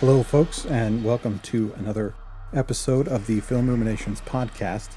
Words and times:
Hello, 0.00 0.22
folks, 0.22 0.64
and 0.64 1.04
welcome 1.04 1.40
to 1.40 1.74
another 1.76 2.14
episode 2.54 3.06
of 3.06 3.26
the 3.26 3.40
Film 3.40 3.68
Ruminations 3.68 4.22
podcast. 4.22 4.92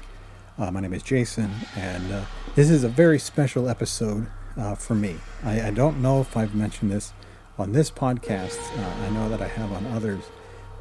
Uh, 0.58 0.70
my 0.70 0.80
name 0.80 0.94
is 0.94 1.02
Jason, 1.02 1.50
and 1.76 2.10
uh, 2.10 2.24
this 2.54 2.70
is 2.70 2.84
a 2.84 2.88
very 2.88 3.18
special 3.18 3.68
episode 3.68 4.28
uh, 4.56 4.74
for 4.74 4.94
me. 4.94 5.16
I, 5.42 5.66
I, 5.66 5.70
don't 5.72 6.00
know 6.00 6.22
if 6.22 6.38
I've 6.38 6.54
mentioned 6.54 6.90
this 6.90 7.12
on 7.58 7.72
this 7.72 7.90
podcast. 7.90 8.58
Uh, 8.78 9.04
I 9.04 9.10
know 9.10 9.28
that 9.28 9.42
I 9.42 9.46
have 9.46 9.72
on 9.72 9.84
others. 9.88 10.24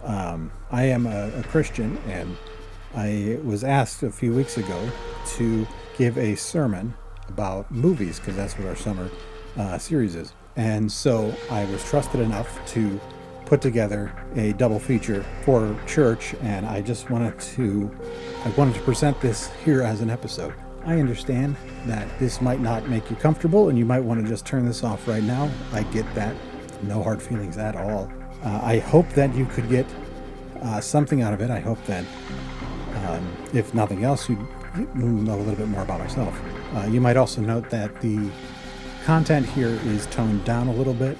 Um, 0.05 0.53
I 0.71 0.83
am 0.85 1.05
a, 1.05 1.29
a 1.39 1.43
Christian, 1.43 1.97
and 2.07 2.37
I 2.95 3.39
was 3.43 3.65
asked 3.65 4.03
a 4.03 4.09
few 4.09 4.33
weeks 4.33 4.57
ago 4.57 4.89
to 5.35 5.67
give 5.97 6.17
a 6.17 6.35
sermon 6.35 6.93
about 7.27 7.69
movies 7.69 8.21
because 8.21 8.37
that's 8.37 8.57
what 8.57 8.69
our 8.69 8.77
summer 8.77 9.09
uh, 9.57 9.77
series 9.77 10.15
is. 10.15 10.31
And 10.55 10.89
so 10.89 11.35
I 11.51 11.65
was 11.65 11.83
trusted 11.83 12.21
enough 12.21 12.65
to 12.67 13.01
put 13.53 13.61
together 13.61 14.11
a 14.35 14.51
double 14.53 14.79
feature 14.79 15.23
for 15.45 15.79
church, 15.85 16.33
and 16.41 16.65
I 16.65 16.81
just 16.81 17.11
wanted 17.11 17.39
to 17.39 17.95
I 18.43 18.49
wanted 18.57 18.73
to 18.73 18.81
present 18.81 19.21
this 19.21 19.51
here 19.63 19.83
as 19.83 20.01
an 20.01 20.09
episode. 20.09 20.55
I 20.85 20.99
understand 20.99 21.55
that 21.85 22.07
this 22.17 22.41
might 22.41 22.61
not 22.61 22.89
make 22.89 23.11
you 23.11 23.15
comfortable, 23.15 23.69
and 23.69 23.77
you 23.77 23.85
might 23.85 23.99
want 23.99 24.23
to 24.23 24.27
just 24.27 24.43
turn 24.43 24.65
this 24.65 24.83
off 24.83 25.07
right 25.07 25.21
now. 25.21 25.51
I 25.71 25.83
get 25.83 26.11
that, 26.15 26.35
no 26.81 27.03
hard 27.03 27.21
feelings 27.21 27.59
at 27.59 27.75
all. 27.75 28.11
Uh, 28.43 28.59
I 28.63 28.79
hope 28.79 29.07
that 29.09 29.35
you 29.35 29.45
could 29.45 29.69
get 29.69 29.85
uh, 30.63 30.81
something 30.81 31.21
out 31.21 31.31
of 31.31 31.39
it. 31.39 31.51
I 31.51 31.59
hope 31.59 31.77
that, 31.85 32.05
um, 33.05 33.37
if 33.53 33.71
nothing 33.75 34.03
else, 34.03 34.27
you 34.29 34.35
know 34.95 35.35
a 35.35 35.37
little 35.37 35.53
bit 35.53 35.67
more 35.67 35.83
about 35.83 35.99
myself. 35.99 36.41
Uh, 36.73 36.87
you 36.89 36.99
might 36.99 37.17
also 37.17 37.39
note 37.39 37.69
that 37.69 38.01
the 38.01 38.31
content 39.05 39.45
here 39.45 39.79
is 39.85 40.07
toned 40.07 40.43
down 40.43 40.69
a 40.69 40.73
little 40.73 40.95
bit 40.95 41.19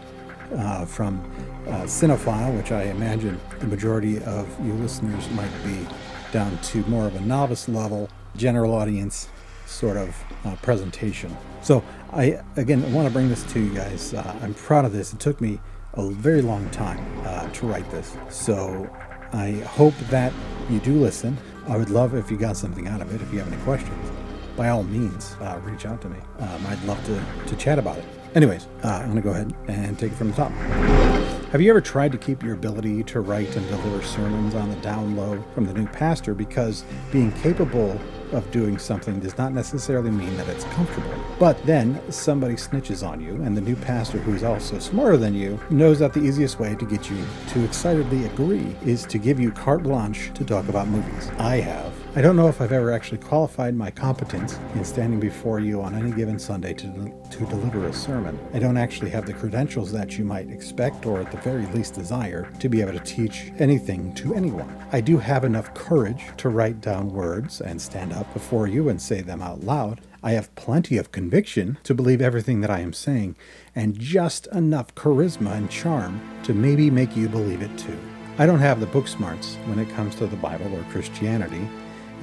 uh, 0.57 0.83
from 0.83 1.21
uh, 1.67 1.83
Cinephile, 1.83 2.55
which 2.55 2.71
I 2.71 2.83
imagine 2.83 3.39
the 3.59 3.67
majority 3.67 4.21
of 4.23 4.47
you 4.65 4.73
listeners 4.73 5.29
might 5.31 5.51
be 5.63 5.87
down 6.31 6.57
to 6.57 6.79
more 6.85 7.05
of 7.07 7.15
a 7.15 7.21
novice 7.21 7.69
level, 7.69 8.09
general 8.35 8.73
audience 8.73 9.29
sort 9.65 9.97
of 9.97 10.15
uh, 10.45 10.55
presentation. 10.57 11.35
So 11.61 11.83
I 12.11 12.41
again 12.57 12.91
want 12.93 13.07
to 13.07 13.13
bring 13.13 13.29
this 13.29 13.43
to 13.53 13.59
you 13.59 13.73
guys. 13.73 14.13
Uh, 14.13 14.39
I'm 14.41 14.53
proud 14.53 14.85
of 14.85 14.93
this. 14.93 15.13
It 15.13 15.19
took 15.19 15.39
me 15.39 15.59
a 15.93 16.09
very 16.09 16.41
long 16.41 16.69
time 16.71 17.05
uh, 17.25 17.49
to 17.49 17.67
write 17.67 17.89
this, 17.91 18.17
so 18.29 18.89
I 19.31 19.51
hope 19.51 19.95
that 20.09 20.33
you 20.69 20.79
do 20.79 20.93
listen. 20.93 21.37
I 21.67 21.77
would 21.77 21.89
love 21.89 22.13
if 22.15 22.29
you 22.29 22.37
got 22.37 22.57
something 22.57 22.87
out 22.87 23.01
of 23.01 23.13
it. 23.13 23.21
If 23.21 23.31
you 23.31 23.39
have 23.39 23.51
any 23.51 23.61
questions, 23.63 24.11
by 24.55 24.69
all 24.69 24.83
means, 24.83 25.35
uh, 25.39 25.59
reach 25.63 25.85
out 25.85 26.01
to 26.01 26.09
me. 26.09 26.19
Um, 26.39 26.67
I'd 26.67 26.83
love 26.83 27.03
to, 27.05 27.23
to 27.47 27.55
chat 27.55 27.79
about 27.79 27.97
it. 27.97 28.05
Anyways, 28.35 28.67
uh, 28.83 28.87
I'm 28.87 29.11
going 29.11 29.15
to 29.15 29.21
go 29.21 29.31
ahead 29.31 29.53
and 29.67 29.97
take 29.97 30.11
it 30.11 30.15
from 30.15 30.31
the 30.31 30.35
top. 30.35 31.32
Have 31.53 31.61
you 31.61 31.69
ever 31.69 31.81
tried 31.81 32.11
to 32.13 32.17
keep 32.17 32.41
your 32.41 32.55
ability 32.55 33.03
to 33.03 33.21
write 33.21 33.55
and 33.55 33.67
deliver 33.67 34.01
sermons 34.01 34.55
on 34.55 34.71
the 34.71 34.75
down 34.77 35.15
low 35.15 35.39
from 35.53 35.67
the 35.67 35.73
new 35.75 35.85
pastor 35.85 36.33
because 36.33 36.83
being 37.11 37.31
capable 37.31 38.01
of 38.31 38.49
doing 38.49 38.79
something 38.79 39.19
does 39.19 39.37
not 39.37 39.53
necessarily 39.53 40.09
mean 40.09 40.35
that 40.37 40.47
it's 40.47 40.63
comfortable. 40.63 41.13
But 41.37 41.63
then 41.63 42.01
somebody 42.11 42.55
snitches 42.55 43.07
on 43.07 43.21
you, 43.21 43.35
and 43.43 43.55
the 43.55 43.61
new 43.61 43.75
pastor, 43.75 44.17
who 44.17 44.33
is 44.33 44.41
also 44.41 44.79
smarter 44.79 45.15
than 45.15 45.35
you, 45.35 45.59
knows 45.69 45.99
that 45.99 46.13
the 46.13 46.23
easiest 46.23 46.57
way 46.57 46.73
to 46.73 46.85
get 46.87 47.11
you 47.11 47.23
to 47.49 47.63
excitedly 47.63 48.25
agree 48.25 48.75
is 48.83 49.05
to 49.05 49.19
give 49.19 49.39
you 49.39 49.51
carte 49.51 49.83
blanche 49.83 50.31
to 50.33 50.43
talk 50.43 50.67
about 50.69 50.87
movies. 50.87 51.29
I 51.37 51.57
have. 51.57 51.92
I 52.15 52.21
don't 52.21 52.35
know 52.35 52.47
if 52.47 52.61
I've 52.61 52.71
ever 52.71 52.91
actually 52.91 53.17
qualified 53.17 53.73
my 53.73 53.89
competence 53.89 54.59
in 54.75 54.85
standing 54.85 55.19
before 55.19 55.59
you 55.59 55.81
on 55.81 55.95
any 55.95 56.11
given 56.11 56.37
Sunday 56.37 56.71
to, 56.75 57.11
to 57.31 57.45
deliver 57.47 57.87
a 57.87 57.93
sermon. 57.93 58.37
I 58.53 58.59
don't 58.59 58.77
actually 58.77 59.09
have 59.09 59.25
the 59.25 59.33
credentials 59.33 59.91
that 59.93 60.15
you 60.19 60.23
might 60.23 60.47
expect, 60.51 61.07
or 61.07 61.21
at 61.21 61.31
the 61.31 61.37
very 61.37 61.65
least 61.73 61.95
desire, 61.95 62.51
to 62.59 62.69
be 62.69 62.81
able 62.81 62.91
to 62.91 62.99
teach 62.99 63.51
anything 63.57 64.13
to 64.13 64.35
anyone. 64.35 64.77
I 64.91 65.01
do 65.01 65.17
have 65.17 65.43
enough 65.43 65.73
courage 65.73 66.21
to 66.37 66.49
write 66.49 66.81
down 66.81 67.09
words 67.09 67.61
and 67.61 67.81
stand 67.81 68.13
up 68.13 68.31
before 68.31 68.67
you 68.67 68.89
and 68.89 69.01
say 69.01 69.21
them 69.21 69.41
out 69.41 69.61
loud. 69.61 69.99
I 70.21 70.33
have 70.33 70.53
plenty 70.53 70.99
of 70.99 71.11
conviction 71.11 71.79
to 71.81 71.95
believe 71.95 72.21
everything 72.21 72.61
that 72.61 72.69
I 72.69 72.81
am 72.81 72.93
saying, 72.93 73.37
and 73.75 73.97
just 73.97 74.45
enough 74.51 74.93
charisma 74.93 75.53
and 75.53 75.67
charm 75.67 76.21
to 76.43 76.53
maybe 76.53 76.91
make 76.91 77.17
you 77.17 77.27
believe 77.27 77.63
it 77.63 77.75
too. 77.75 77.97
I 78.37 78.45
don't 78.45 78.59
have 78.59 78.79
the 78.79 78.87
book 78.87 79.07
smarts 79.07 79.55
when 79.65 79.77
it 79.77 79.89
comes 79.89 80.15
to 80.15 80.27
the 80.27 80.35
Bible 80.35 80.75
or 80.75 80.83
Christianity, 80.91 81.67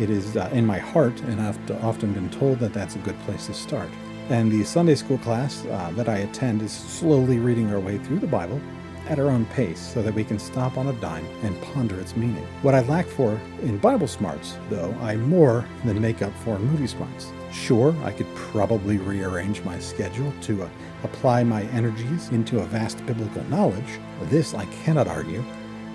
it 0.01 0.09
is 0.09 0.37
uh, 0.37 0.49
in 0.53 0.65
my 0.65 0.79
heart, 0.79 1.21
and 1.23 1.41
I've 1.41 1.59
often 1.83 2.15
been 2.15 2.31
told 2.31 2.59
that 2.61 2.73
that's 2.73 2.97
a 2.97 3.01
good 3.01 3.19
place 3.21 3.47
to 3.47 3.55
start. 3.55 3.91
And 4.31 4.51
the 4.51 4.65
Sunday 4.65 4.95
school 4.95 5.19
class 5.19 5.67
uh, 5.67 5.93
that 5.97 6.09
I 6.09 6.19
attend 6.19 6.63
is 6.63 6.73
slowly 6.73 7.39
reading 7.39 7.71
our 7.73 7.81
way 7.81 7.99
through 7.99 8.21
the 8.21 8.27
Bible 8.27 8.61
at 9.09 9.19
our 9.19 9.29
own 9.29 9.45
pace 9.47 9.81
so 9.81 10.03
that 10.03 10.15
we 10.15 10.25
can 10.25 10.39
stop 10.39 10.79
on 10.79 10.87
a 10.87 10.93
dime 10.95 11.27
and 11.43 11.61
ponder 11.63 11.99
its 12.01 12.17
meaning. 12.17 12.47
What 12.63 12.75
I 12.75 12.81
lack 12.83 13.07
for 13.07 13.39
in 13.63 13.77
Bible 13.77 14.07
smarts, 14.07 14.57
though, 14.71 14.95
I 15.03 15.17
more 15.17 15.67
than 15.85 16.01
make 16.01 16.23
up 16.23 16.33
for 16.45 16.57
in 16.57 16.65
movie 16.65 16.87
smarts. 16.87 17.33
Sure, 17.53 17.95
I 18.05 18.13
could 18.13 18.33
probably 18.35 18.99
rearrange 18.99 19.63
my 19.65 19.79
schedule 19.81 20.33
to 20.43 20.63
uh, 20.63 20.69
apply 21.03 21.45
my 21.45 21.65
energies 21.65 22.29
into 22.29 22.61
a 22.61 22.67
vast 22.67 23.05
biblical 23.05 23.43
knowledge. 23.45 23.99
This 24.25 24.55
I 24.55 24.65
cannot 24.67 25.09
argue. 25.09 25.45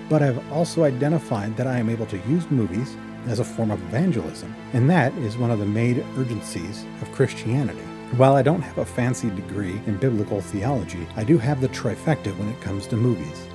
But 0.10 0.22
I've 0.22 0.52
also 0.52 0.84
identified 0.84 1.58
that 1.58 1.66
I 1.66 1.80
am 1.80 1.90
able 1.90 2.06
to 2.08 2.18
use 2.28 2.52
movies 2.52 2.96
as 3.28 3.40
a 3.40 3.44
form 3.44 3.72
of 3.72 3.82
evangelism, 3.84 4.54
and 4.74 4.90
that 4.90 5.14
is 5.20 5.38
one 5.38 5.52
of 5.52 5.60
the 5.60 5.66
main 5.66 6.06
urgencies 6.18 6.86
of 7.02 7.12
Christianity. 7.12 7.82
While 8.18 8.36
I 8.36 8.44
don't 8.44 8.62
have 8.62 8.78
a 8.78 8.86
fancy 8.86 9.30
degree 9.30 9.82
in 9.88 9.98
biblical 9.98 10.40
theology, 10.40 11.08
I 11.16 11.24
do 11.24 11.38
have 11.38 11.60
the 11.60 11.70
trifecta 11.70 12.38
when 12.38 12.50
it 12.50 12.62
comes 12.62 12.88
to 12.88 12.96
movies. 12.96 13.48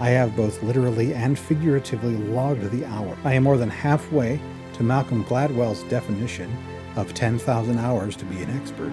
I 0.00 0.08
have 0.10 0.34
both 0.34 0.62
literally 0.62 1.14
and 1.14 1.38
figuratively 1.38 2.16
logged 2.16 2.68
the 2.70 2.84
hour. 2.86 3.16
I 3.24 3.34
am 3.34 3.44
more 3.44 3.58
than 3.58 3.70
halfway 3.70 4.40
to 4.72 4.82
Malcolm 4.82 5.24
Gladwell's 5.24 5.84
definition 5.84 6.50
of 6.96 7.14
10,000 7.14 7.78
hours 7.78 8.16
to 8.16 8.24
be 8.24 8.42
an 8.42 8.50
expert. 8.50 8.90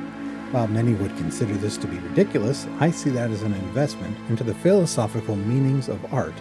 While 0.51 0.67
many 0.67 0.93
would 0.93 1.15
consider 1.17 1.53
this 1.53 1.77
to 1.77 1.87
be 1.87 1.97
ridiculous, 1.99 2.67
I 2.79 2.91
see 2.91 3.09
that 3.11 3.31
as 3.31 3.43
an 3.43 3.53
investment 3.53 4.17
into 4.29 4.43
the 4.43 4.53
philosophical 4.53 5.35
meanings 5.35 5.89
of 5.89 6.13
art, 6.13 6.35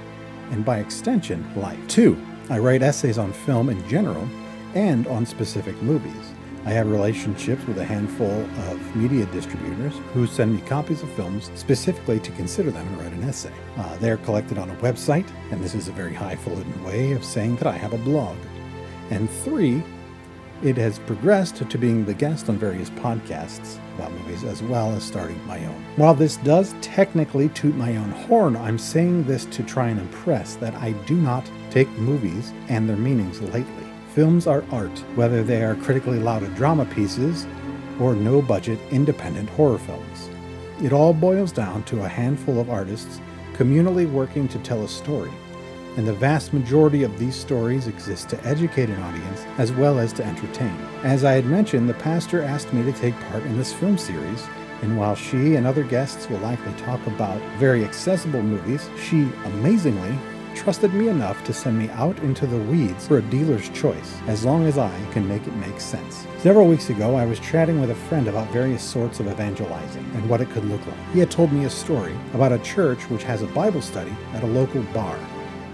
and 0.50 0.64
by 0.64 0.78
extension, 0.78 1.46
life. 1.56 1.78
Two, 1.88 2.16
I 2.50 2.58
write 2.58 2.82
essays 2.82 3.18
on 3.18 3.32
film 3.32 3.68
in 3.68 3.86
general 3.88 4.26
and 4.74 5.06
on 5.06 5.26
specific 5.26 5.80
movies. 5.82 6.32
I 6.64 6.70
have 6.70 6.90
relationships 6.90 7.62
with 7.66 7.76
a 7.78 7.84
handful 7.84 8.30
of 8.30 8.96
media 8.96 9.26
distributors 9.26 9.94
who 10.14 10.26
send 10.26 10.54
me 10.54 10.62
copies 10.62 11.02
of 11.02 11.10
films 11.12 11.50
specifically 11.54 12.18
to 12.20 12.30
consider 12.32 12.70
them 12.70 12.86
and 12.86 12.98
write 12.98 13.12
an 13.12 13.24
essay. 13.24 13.52
Uh, 13.76 13.96
they 13.98 14.10
are 14.10 14.16
collected 14.18 14.56
on 14.56 14.70
a 14.70 14.76
website, 14.76 15.26
and 15.50 15.62
this 15.62 15.74
is 15.74 15.88
a 15.88 15.92
very 15.92 16.14
highfalutin 16.14 16.84
way 16.84 17.12
of 17.12 17.22
saying 17.22 17.56
that 17.56 17.66
I 17.66 17.76
have 17.76 17.92
a 17.92 17.98
blog. 17.98 18.36
And 19.10 19.28
three, 19.28 19.82
it 20.62 20.76
has 20.76 20.98
progressed 21.00 21.56
to 21.56 21.78
being 21.78 22.04
the 22.04 22.14
guest 22.14 22.48
on 22.48 22.58
various 22.58 22.90
podcasts 22.90 23.78
about 23.94 24.12
movies 24.12 24.42
as 24.44 24.62
well 24.62 24.92
as 24.92 25.04
starting 25.04 25.44
my 25.46 25.64
own. 25.64 25.84
While 25.96 26.14
this 26.14 26.36
does 26.38 26.74
technically 26.80 27.48
toot 27.50 27.74
my 27.76 27.96
own 27.96 28.10
horn, 28.10 28.56
I'm 28.56 28.78
saying 28.78 29.24
this 29.24 29.44
to 29.46 29.62
try 29.62 29.88
and 29.88 30.00
impress 30.00 30.56
that 30.56 30.74
I 30.74 30.92
do 31.06 31.14
not 31.14 31.48
take 31.70 31.88
movies 31.90 32.52
and 32.68 32.88
their 32.88 32.96
meanings 32.96 33.40
lightly. 33.40 33.86
Films 34.14 34.46
are 34.46 34.64
art, 34.72 34.98
whether 35.14 35.44
they 35.44 35.62
are 35.62 35.76
critically 35.76 36.18
lauded 36.18 36.54
drama 36.56 36.86
pieces 36.86 37.46
or 38.00 38.14
no 38.14 38.42
budget 38.42 38.78
independent 38.90 39.48
horror 39.50 39.78
films. 39.78 40.30
It 40.82 40.92
all 40.92 41.12
boils 41.12 41.52
down 41.52 41.84
to 41.84 42.02
a 42.02 42.08
handful 42.08 42.60
of 42.60 42.70
artists 42.70 43.20
communally 43.52 44.10
working 44.10 44.48
to 44.48 44.58
tell 44.60 44.82
a 44.82 44.88
story 44.88 45.30
and 45.96 46.06
the 46.06 46.12
vast 46.12 46.52
majority 46.52 47.02
of 47.02 47.18
these 47.18 47.34
stories 47.34 47.86
exist 47.86 48.28
to 48.28 48.44
educate 48.44 48.90
an 48.90 49.02
audience 49.02 49.44
as 49.58 49.72
well 49.72 49.98
as 49.98 50.12
to 50.14 50.24
entertain. 50.24 50.76
As 51.02 51.24
I 51.24 51.32
had 51.32 51.46
mentioned, 51.46 51.88
the 51.88 51.94
pastor 51.94 52.42
asked 52.42 52.72
me 52.72 52.82
to 52.84 52.98
take 52.98 53.18
part 53.30 53.42
in 53.44 53.56
this 53.56 53.72
film 53.72 53.98
series, 53.98 54.46
and 54.82 54.96
while 54.96 55.14
she 55.14 55.56
and 55.56 55.66
other 55.66 55.82
guests 55.82 56.28
will 56.28 56.38
likely 56.38 56.72
talk 56.74 57.04
about 57.06 57.40
very 57.58 57.84
accessible 57.84 58.42
movies, 58.42 58.88
she 58.96 59.28
amazingly 59.44 60.16
trusted 60.54 60.92
me 60.92 61.08
enough 61.08 61.42
to 61.44 61.52
send 61.52 61.78
me 61.78 61.88
out 61.90 62.18
into 62.18 62.46
the 62.46 62.58
weeds 62.58 63.06
for 63.06 63.18
a 63.18 63.22
dealer's 63.22 63.68
choice, 63.70 64.18
as 64.26 64.44
long 64.44 64.66
as 64.66 64.76
I 64.76 64.92
can 65.12 65.26
make 65.26 65.46
it 65.46 65.54
make 65.54 65.80
sense. 65.80 66.26
Several 66.38 66.66
weeks 66.66 66.90
ago, 66.90 67.14
I 67.14 67.26
was 67.26 67.38
chatting 67.38 67.80
with 67.80 67.90
a 67.90 67.94
friend 67.94 68.26
about 68.26 68.50
various 68.50 68.82
sorts 68.82 69.20
of 69.20 69.28
evangelizing 69.28 70.04
and 70.14 70.28
what 70.28 70.40
it 70.40 70.50
could 70.50 70.64
look 70.64 70.84
like. 70.84 71.12
He 71.12 71.20
had 71.20 71.30
told 71.30 71.52
me 71.52 71.64
a 71.64 71.70
story 71.70 72.14
about 72.34 72.52
a 72.52 72.58
church 72.58 73.08
which 73.08 73.22
has 73.22 73.42
a 73.42 73.46
Bible 73.48 73.82
study 73.82 74.12
at 74.34 74.42
a 74.42 74.46
local 74.46 74.82
bar. 74.94 75.18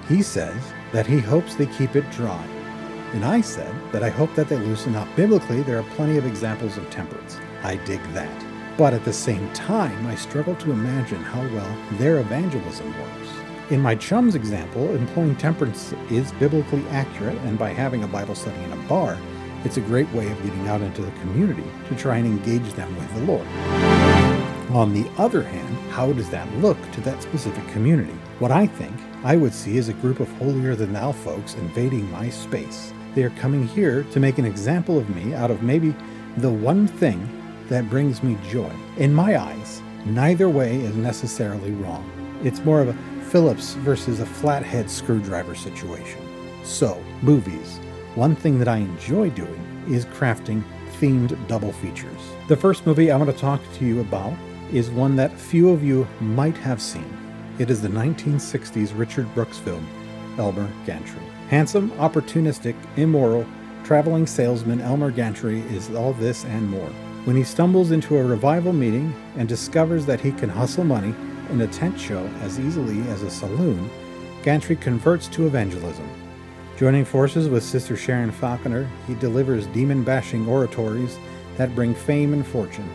He 0.08 0.20
says 0.22 0.60
that 0.92 1.06
he 1.06 1.18
hopes 1.18 1.54
they 1.54 1.66
keep 1.66 1.96
it 1.96 2.10
dry. 2.10 2.46
And 3.14 3.24
I 3.24 3.40
said 3.40 3.74
that 3.92 4.02
I 4.02 4.10
hope 4.10 4.34
that 4.34 4.48
they 4.48 4.58
loosen 4.58 4.94
up. 4.94 5.08
Biblically, 5.16 5.62
there 5.62 5.78
are 5.78 5.90
plenty 5.94 6.18
of 6.18 6.26
examples 6.26 6.76
of 6.76 6.90
temperance. 6.90 7.38
I 7.62 7.76
dig 7.76 8.02
that. 8.12 8.44
But 8.76 8.92
at 8.92 9.04
the 9.04 9.12
same 9.12 9.50
time, 9.52 10.06
I 10.06 10.14
struggle 10.14 10.56
to 10.56 10.72
imagine 10.72 11.22
how 11.22 11.40
well 11.54 11.78
their 11.92 12.18
evangelism 12.18 12.92
works. 13.00 13.28
In 13.70 13.80
my 13.80 13.94
chum's 13.94 14.34
example, 14.34 14.94
employing 14.94 15.36
temperance 15.36 15.94
is 16.10 16.32
biblically 16.32 16.86
accurate, 16.88 17.38
and 17.44 17.58
by 17.58 17.70
having 17.70 18.04
a 18.04 18.08
Bible 18.08 18.34
study 18.34 18.62
in 18.62 18.72
a 18.72 18.88
bar, 18.88 19.16
it's 19.64 19.78
a 19.78 19.80
great 19.80 20.10
way 20.12 20.30
of 20.30 20.42
getting 20.42 20.68
out 20.68 20.82
into 20.82 21.00
the 21.00 21.10
community 21.20 21.64
to 21.88 21.96
try 21.96 22.18
and 22.18 22.26
engage 22.26 22.74
them 22.74 22.94
with 22.96 23.14
the 23.14 23.22
Lord. 23.22 23.46
On 24.74 24.92
the 24.92 25.08
other 25.16 25.42
hand, 25.42 25.76
how 25.92 26.12
does 26.12 26.28
that 26.28 26.52
look 26.56 26.76
to 26.92 27.00
that 27.02 27.22
specific 27.22 27.66
community? 27.68 28.12
What 28.38 28.50
I 28.50 28.66
think 28.66 28.94
I 29.24 29.36
would 29.36 29.54
see 29.54 29.78
is 29.78 29.88
a 29.88 29.94
group 29.94 30.20
of 30.20 30.30
holier 30.32 30.76
than 30.76 30.92
thou 30.92 31.10
folks 31.12 31.54
invading 31.54 32.10
my 32.10 32.28
space. 32.28 32.92
They 33.14 33.22
are 33.22 33.30
coming 33.30 33.66
here 33.66 34.02
to 34.10 34.20
make 34.20 34.36
an 34.36 34.44
example 34.44 34.98
of 34.98 35.08
me 35.08 35.32
out 35.32 35.50
of 35.50 35.62
maybe 35.62 35.94
the 36.36 36.50
one 36.50 36.86
thing 36.86 37.26
that 37.70 37.88
brings 37.88 38.22
me 38.22 38.36
joy. 38.50 38.70
In 38.98 39.14
my 39.14 39.40
eyes, 39.40 39.80
neither 40.04 40.50
way 40.50 40.76
is 40.76 40.94
necessarily 40.94 41.70
wrong. 41.70 42.04
It's 42.44 42.62
more 42.66 42.82
of 42.82 42.88
a 42.88 43.24
Phillips 43.30 43.72
versus 43.76 44.20
a 44.20 44.26
flathead 44.26 44.90
screwdriver 44.90 45.54
situation. 45.54 46.20
So, 46.62 47.02
movies. 47.22 47.78
One 48.16 48.36
thing 48.36 48.58
that 48.58 48.68
I 48.68 48.76
enjoy 48.76 49.30
doing 49.30 49.86
is 49.88 50.04
crafting 50.04 50.62
themed 51.00 51.34
double 51.48 51.72
features. 51.72 52.20
The 52.48 52.56
first 52.58 52.84
movie 52.84 53.10
I 53.10 53.16
want 53.16 53.30
to 53.30 53.36
talk 53.36 53.62
to 53.78 53.86
you 53.86 54.02
about 54.02 54.34
is 54.70 54.90
one 54.90 55.16
that 55.16 55.32
few 55.32 55.70
of 55.70 55.82
you 55.82 56.06
might 56.20 56.58
have 56.58 56.82
seen. 56.82 57.23
It 57.56 57.70
is 57.70 57.80
the 57.80 57.88
1960s 57.88 58.98
Richard 58.98 59.32
Brooks 59.32 59.58
film, 59.58 59.86
Elmer 60.38 60.68
Gantry. 60.86 61.22
Handsome, 61.50 61.92
opportunistic, 61.92 62.74
immoral, 62.96 63.46
traveling 63.84 64.26
salesman 64.26 64.80
Elmer 64.80 65.12
Gantry 65.12 65.60
is 65.72 65.94
all 65.94 66.14
this 66.14 66.44
and 66.46 66.68
more. 66.68 66.88
When 67.26 67.36
he 67.36 67.44
stumbles 67.44 67.92
into 67.92 68.16
a 68.18 68.24
revival 68.24 68.72
meeting 68.72 69.14
and 69.36 69.48
discovers 69.48 70.04
that 70.06 70.20
he 70.20 70.32
can 70.32 70.48
hustle 70.48 70.82
money 70.82 71.14
in 71.50 71.60
a 71.60 71.68
tent 71.68 71.98
show 71.98 72.26
as 72.40 72.58
easily 72.58 73.00
as 73.08 73.22
a 73.22 73.30
saloon, 73.30 73.88
Gantry 74.42 74.74
converts 74.74 75.28
to 75.28 75.46
evangelism. 75.46 76.08
Joining 76.76 77.04
forces 77.04 77.48
with 77.48 77.62
Sister 77.62 77.96
Sharon 77.96 78.32
Falconer, 78.32 78.90
he 79.06 79.14
delivers 79.14 79.68
demon 79.68 80.02
bashing 80.02 80.48
oratories 80.48 81.16
that 81.56 81.72
bring 81.76 81.94
fame 81.94 82.32
and 82.32 82.44
fortune. 82.44 82.90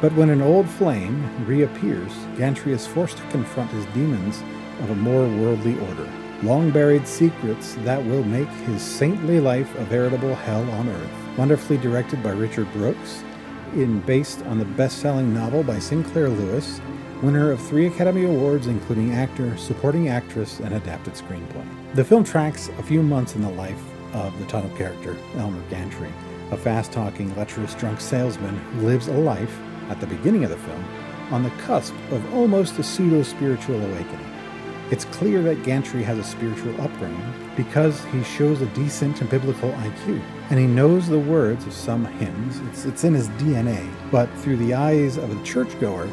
But 0.00 0.12
when 0.12 0.30
an 0.30 0.42
old 0.42 0.68
flame 0.68 1.44
reappears, 1.44 2.12
Gantry 2.36 2.72
is 2.72 2.86
forced 2.86 3.16
to 3.16 3.30
confront 3.30 3.70
his 3.72 3.84
demons 3.86 4.42
of 4.80 4.90
a 4.90 4.94
more 4.94 5.26
worldly 5.26 5.78
order, 5.88 6.08
long 6.44 6.70
buried 6.70 7.06
secrets 7.06 7.74
that 7.80 8.04
will 8.04 8.22
make 8.22 8.48
his 8.48 8.80
saintly 8.80 9.40
life 9.40 9.74
a 9.76 9.84
veritable 9.84 10.36
hell 10.36 10.68
on 10.70 10.88
earth. 10.88 11.10
Wonderfully 11.36 11.78
directed 11.78 12.22
by 12.22 12.30
Richard 12.30 12.72
Brooks, 12.72 13.24
in 13.74 14.00
based 14.00 14.42
on 14.46 14.58
the 14.58 14.64
best-selling 14.64 15.34
novel 15.34 15.64
by 15.64 15.80
Sinclair 15.80 16.28
Lewis, 16.28 16.80
winner 17.20 17.50
of 17.50 17.60
three 17.60 17.86
Academy 17.86 18.24
Awards, 18.24 18.68
including 18.68 19.12
actor, 19.12 19.56
supporting 19.56 20.08
actress, 20.08 20.60
and 20.60 20.74
adapted 20.74 21.14
screenplay. 21.14 21.66
The 21.94 22.04
film 22.04 22.22
tracks 22.22 22.68
a 22.78 22.82
few 22.84 23.02
months 23.02 23.34
in 23.34 23.42
the 23.42 23.50
life 23.50 23.82
of 24.14 24.36
the 24.38 24.46
title 24.46 24.70
character, 24.76 25.16
Elmer 25.36 25.62
Gantry, 25.70 26.12
a 26.52 26.56
fast 26.56 26.92
talking, 26.92 27.34
lecherous 27.36 27.74
drunk 27.74 28.00
salesman 28.00 28.56
who 28.56 28.86
lives 28.86 29.08
a 29.08 29.12
life, 29.12 29.58
at 29.88 30.00
the 30.00 30.06
beginning 30.06 30.44
of 30.44 30.50
the 30.50 30.56
film, 30.56 30.84
on 31.30 31.42
the 31.42 31.50
cusp 31.62 31.94
of 32.10 32.34
almost 32.34 32.78
a 32.78 32.82
pseudo 32.82 33.22
spiritual 33.22 33.76
awakening. 33.76 34.34
It's 34.90 35.04
clear 35.04 35.42
that 35.42 35.64
Gantry 35.64 36.02
has 36.02 36.18
a 36.18 36.24
spiritual 36.24 36.80
upbringing 36.80 37.34
because 37.56 38.02
he 38.06 38.22
shows 38.24 38.62
a 38.62 38.66
decent 38.66 39.20
and 39.20 39.28
biblical 39.28 39.70
IQ, 39.72 40.22
and 40.48 40.58
he 40.58 40.66
knows 40.66 41.08
the 41.08 41.18
words 41.18 41.66
of 41.66 41.74
some 41.74 42.06
hymns. 42.06 42.60
It's, 42.68 42.86
it's 42.86 43.04
in 43.04 43.12
his 43.12 43.28
DNA, 43.30 43.86
but 44.10 44.32
through 44.38 44.56
the 44.56 44.72
eyes 44.72 45.18
of 45.18 45.30
a 45.30 45.44
churchgoer, 45.44 46.08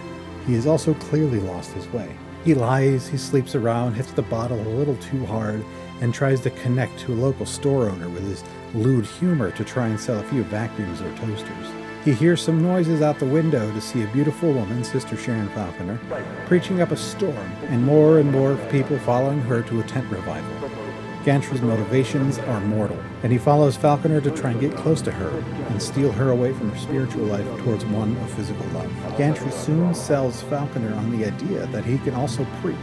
he 0.46 0.56
has 0.56 0.68
also 0.68 0.94
clearly 0.96 1.40
lost 1.40 1.72
his 1.72 1.88
way. 1.94 2.14
He 2.44 2.54
lies, 2.54 3.08
he 3.08 3.18
sleeps 3.18 3.56
around, 3.56 3.94
hits 3.94 4.12
the 4.12 4.22
bottle 4.22 4.60
a 4.60 4.76
little 4.76 4.98
too 4.98 5.26
hard, 5.26 5.64
and 6.02 6.14
tries 6.14 6.42
to 6.42 6.50
connect 6.50 7.00
to 7.00 7.14
a 7.14 7.16
local 7.16 7.46
store 7.46 7.90
owner 7.90 8.10
with 8.10 8.28
his 8.28 8.44
lewd 8.74 9.06
humor 9.06 9.52
to 9.52 9.64
try 9.64 9.88
and 9.88 10.00
sell 10.00 10.20
a 10.20 10.24
few 10.24 10.44
vacuums 10.44 11.02
or 11.02 11.16
toasters. 11.16 11.68
He 12.06 12.14
hears 12.14 12.40
some 12.40 12.62
noises 12.62 13.02
out 13.02 13.18
the 13.18 13.26
window 13.26 13.72
to 13.72 13.82
see 13.82 14.04
a 14.04 14.08
beautiful 14.10 14.54
woman, 14.54 14.84
Sister 14.84 15.18
Sharon 15.18 15.50
Falconer, 15.50 16.00
preaching 16.46 16.80
up 16.80 16.92
a 16.92 16.96
storm, 16.96 17.52
and 17.64 17.84
more 17.84 18.20
and 18.20 18.32
more 18.32 18.56
people 18.70 19.00
following 19.00 19.42
her 19.42 19.64
to 19.64 19.80
a 19.80 19.84
tent 19.86 20.08
revival. 20.12 20.70
Gantry's 21.24 21.64
motivations 21.64 22.38
are 22.38 22.62
mortal, 22.62 23.00
and 23.24 23.32
he 23.32 23.40
follows 23.40 23.76
Falconer 23.76 24.22
to 24.22 24.30
try 24.30 24.52
and 24.52 24.62
get 24.62 24.76
close 24.76 25.02
to 25.02 25.12
her 25.12 25.30
and 25.70 25.82
steal 25.82 26.12
her 26.12 26.30
away 26.30 26.54
from 26.54 26.70
her 26.70 26.78
spiritual 26.78 27.24
life 27.24 27.48
towards 27.64 27.84
one 27.86 28.16
of 28.18 28.32
physical 28.34 28.68
love. 28.68 29.18
Gantry 29.18 29.50
soon 29.50 29.96
sells 29.96 30.44
Falconer 30.44 30.94
on 30.94 31.10
the 31.10 31.26
idea 31.26 31.66
that 31.66 31.86
he 31.86 31.98
can 31.98 32.14
also 32.14 32.46
preach 32.62 32.78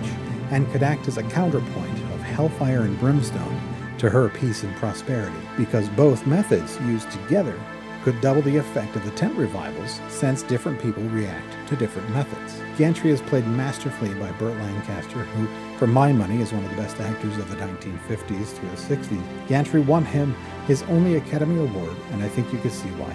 and 0.50 0.68
could 0.72 0.82
act 0.82 1.06
as 1.06 1.18
a 1.18 1.22
counterpoint 1.22 1.98
of 2.12 2.20
hellfire 2.22 2.82
and 2.82 2.98
brimstone 2.98 3.60
to 3.98 4.10
her 4.10 4.30
peace 4.30 4.64
and 4.64 4.74
prosperity, 4.78 5.38
because 5.56 5.88
both 5.90 6.26
methods 6.26 6.76
used 6.80 7.08
together 7.12 7.56
could 8.02 8.20
double 8.20 8.42
the 8.42 8.56
effect 8.56 8.96
of 8.96 9.04
the 9.04 9.10
tent 9.12 9.36
revivals 9.36 10.00
since 10.08 10.42
different 10.42 10.80
people 10.80 11.02
react 11.04 11.56
to 11.68 11.76
different 11.76 12.08
methods. 12.10 12.60
Gantry 12.76 13.10
is 13.10 13.20
played 13.22 13.46
masterfully 13.46 14.12
by 14.14 14.30
Burt 14.32 14.56
Lancaster, 14.56 15.20
who, 15.20 15.76
for 15.78 15.86
my 15.86 16.12
money, 16.12 16.40
is 16.40 16.52
one 16.52 16.64
of 16.64 16.70
the 16.70 16.76
best 16.76 16.98
actors 17.00 17.38
of 17.38 17.48
the 17.48 17.56
1950s 17.56 18.46
through 18.46 18.68
the 18.70 18.76
60s. 18.76 19.48
Gantry 19.48 19.80
won 19.80 20.04
him 20.04 20.34
his 20.66 20.82
only 20.84 21.16
Academy 21.16 21.60
Award, 21.60 21.96
and 22.10 22.22
I 22.22 22.28
think 22.28 22.52
you 22.52 22.58
can 22.58 22.70
see 22.70 22.88
why. 22.90 23.12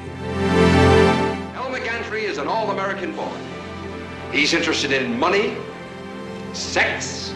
Elmer 1.55 1.79
Gantry 1.79 2.23
is 2.23 2.37
an 2.37 2.47
all-American 2.47 3.15
boy. 3.15 3.37
He's 4.31 4.53
interested 4.53 4.91
in 4.91 5.19
money, 5.19 5.57
sex, 6.53 7.33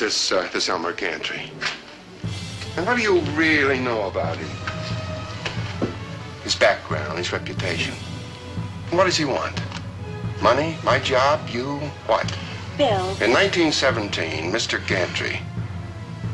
this, 0.00 0.32
uh, 0.32 0.48
this 0.52 0.68
Elmer 0.68 0.94
Gantry? 0.94 1.50
And 2.76 2.86
what 2.86 2.96
do 2.96 3.02
you 3.02 3.20
really 3.36 3.78
know 3.78 4.08
about 4.08 4.36
him? 4.38 4.48
His 6.42 6.56
background, 6.56 7.18
his 7.18 7.32
reputation. 7.32 7.94
What 8.90 9.04
does 9.04 9.18
he 9.18 9.26
want? 9.26 9.60
Money? 10.40 10.78
My 10.82 10.98
job? 10.98 11.46
You? 11.50 11.76
What? 12.06 12.26
Bill, 12.78 13.10
In 13.20 13.30
1917, 13.30 14.50
Mr. 14.50 14.84
Gantry 14.86 15.40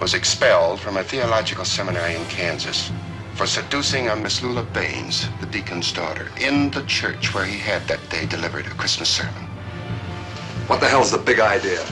was 0.01 0.15
expelled 0.15 0.79
from 0.79 0.97
a 0.97 1.03
theological 1.03 1.65
seminary 1.65 2.15
in 2.15 2.25
Kansas 2.27 2.93
for 3.35 3.47
seducing 3.47 4.09
a 4.09 4.17
Miss 4.17 4.43
Lula 4.43 4.63
Baines, 4.63 5.27
the 5.41 5.47
deacon's 5.47 5.93
daughter, 5.93 6.31
in 6.39 6.71
the 6.71 6.85
church 6.85 7.35
where 7.35 7.45
he 7.45 7.59
had 7.59 7.83
that 7.89 8.09
day 8.11 8.27
delivered 8.27 8.67
a 8.67 8.71
Christmas 8.71 9.09
sermon. 9.09 9.43
What 10.69 10.81
the 10.81 10.89
hell's 10.89 11.11
the 11.11 11.19
big 11.19 11.41
idea? 11.41 11.85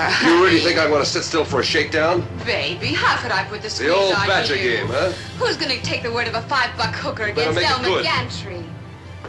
Elmer, 0.00 0.28
You 0.28 0.44
really 0.44 0.60
think 0.60 0.78
I'm 0.78 0.88
going 0.90 1.02
to 1.02 1.08
sit 1.08 1.22
still 1.24 1.44
for 1.44 1.60
a 1.60 1.64
shakedown? 1.64 2.26
baby, 2.44 2.88
how 2.88 3.16
could 3.18 3.32
I 3.32 3.44
put 3.44 3.62
the 3.62 3.68
The 3.68 3.94
old 3.94 4.14
on 4.14 4.26
badger 4.26 4.56
you? 4.56 4.78
game, 4.78 4.86
huh? 4.88 5.12
Who's 5.38 5.56
going 5.56 5.76
to 5.76 5.82
take 5.84 6.02
the 6.02 6.12
word 6.12 6.26
of 6.28 6.34
a 6.34 6.42
five-buck 6.42 6.94
hooker 6.94 7.32
Better 7.32 7.50
against 7.50 7.86
it 7.86 8.02
Gantry? 8.02 8.64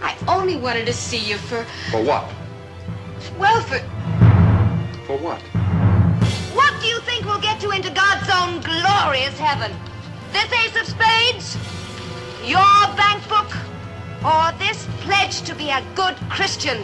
I 0.01 0.15
only 0.27 0.57
wanted 0.57 0.85
to 0.87 0.93
see 0.93 1.19
you 1.19 1.37
for, 1.37 1.63
For 1.91 2.01
what? 2.03 2.25
well, 3.37 3.61
for... 3.63 3.79
For 5.05 5.17
what? 5.17 5.41
What 6.55 6.81
do 6.81 6.87
you 6.87 6.99
think 7.01 7.25
will 7.25 7.39
get 7.39 7.61
you 7.61 7.71
into 7.71 7.89
God's 7.91 8.29
own 8.29 8.61
glorious 8.61 9.37
heaven? 9.37 9.71
This 10.31 10.51
ace 10.53 10.79
of 10.79 10.87
spades? 10.87 11.57
Your 12.43 12.95
bank 12.95 13.27
book? 13.29 13.51
Or 14.23 14.51
this 14.57 14.87
pledge 15.01 15.41
to 15.43 15.55
be 15.55 15.69
a 15.69 15.83
good 15.95 16.15
Christian? 16.29 16.77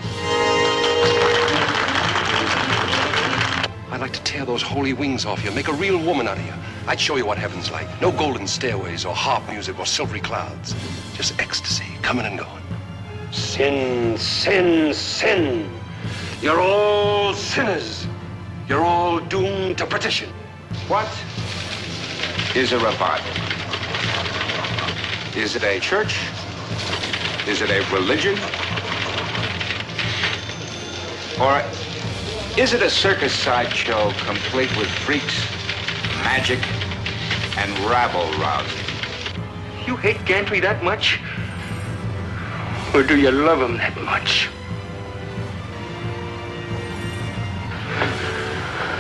I'd 3.90 4.02
like 4.02 4.12
to 4.14 4.22
tear 4.24 4.44
those 4.44 4.62
holy 4.62 4.92
wings 4.92 5.26
off 5.26 5.44
you, 5.46 5.52
make 5.52 5.70
a 5.70 5.74
real 5.74 5.98
woman 5.98 6.28
out 6.28 6.38
of 6.38 6.46
you. 6.46 6.54
I'd 6.88 7.00
show 7.00 7.16
you 7.16 7.26
what 7.26 7.38
heaven's 7.38 7.72
like. 7.72 7.88
No 8.02 8.12
golden 8.12 8.46
stairways 8.46 9.06
or 9.06 9.16
harp 9.16 9.48
music 9.50 9.80
or 9.80 9.86
silvery 9.86 10.20
clouds. 10.20 10.76
Just 11.14 11.40
ecstasy, 11.40 11.86
coming 12.02 12.26
and 12.26 12.38
going. 12.38 12.64
Sin, 13.32 14.18
sin, 14.18 14.94
sin. 14.94 15.70
You're 16.42 16.60
all 16.60 17.34
sinners. 17.34 18.06
You're 18.68 18.84
all 18.84 19.20
doomed 19.20 19.78
to 19.78 19.86
perdition. 19.86 20.30
What 20.90 21.08
is 22.56 22.74
a 22.74 22.80
revival? 22.80 23.32
Is 25.36 25.56
it 25.56 25.64
a 25.64 25.80
church? 25.80 26.20
Is 27.48 27.62
it 27.62 27.70
a 27.70 27.80
religion? 27.94 28.38
Or 31.40 31.64
is 32.58 32.74
it 32.74 32.82
a 32.82 32.90
circus 32.90 33.34
sideshow 33.34 34.10
complete 34.26 34.76
with 34.78 34.88
freaks, 35.06 35.46
magic, 36.24 36.60
and 37.56 37.72
rabble 37.88 38.28
rousing? 38.40 38.84
You 39.86 39.96
hate 39.96 40.26
Gantry 40.26 40.60
that 40.62 40.84
much? 40.84 41.20
Or 42.96 43.04
do 43.04 43.16
you 43.16 43.30
love 43.30 43.62
him 43.62 43.78
that 43.78 43.96
much? 44.02 44.50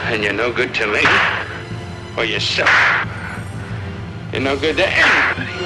And 0.05 0.23
you're 0.23 0.33
no 0.33 0.53
good 0.53 0.75
to 0.75 0.85
me 0.85 1.01
or 2.15 2.25
yourself. 2.25 2.69
You're 4.31 4.41
no 4.41 4.55
good 4.55 4.77
to 4.77 4.87
anybody. 4.87 5.56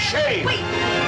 shame. 0.00 0.46
Wait. 0.46 0.99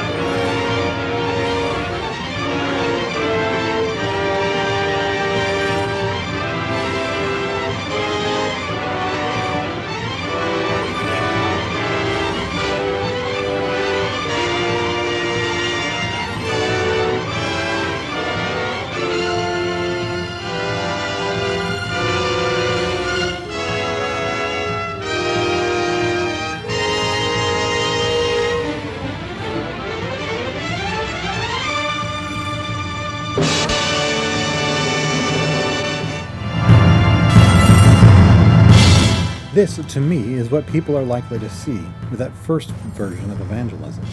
This, 39.62 39.76
to 39.76 40.00
me, 40.00 40.34
is 40.34 40.50
what 40.50 40.66
people 40.66 40.98
are 40.98 41.04
likely 41.04 41.38
to 41.38 41.48
see 41.48 41.80
with 42.10 42.18
that 42.18 42.32
first 42.32 42.70
version 42.98 43.30
of 43.30 43.40
evangelism. 43.40 44.04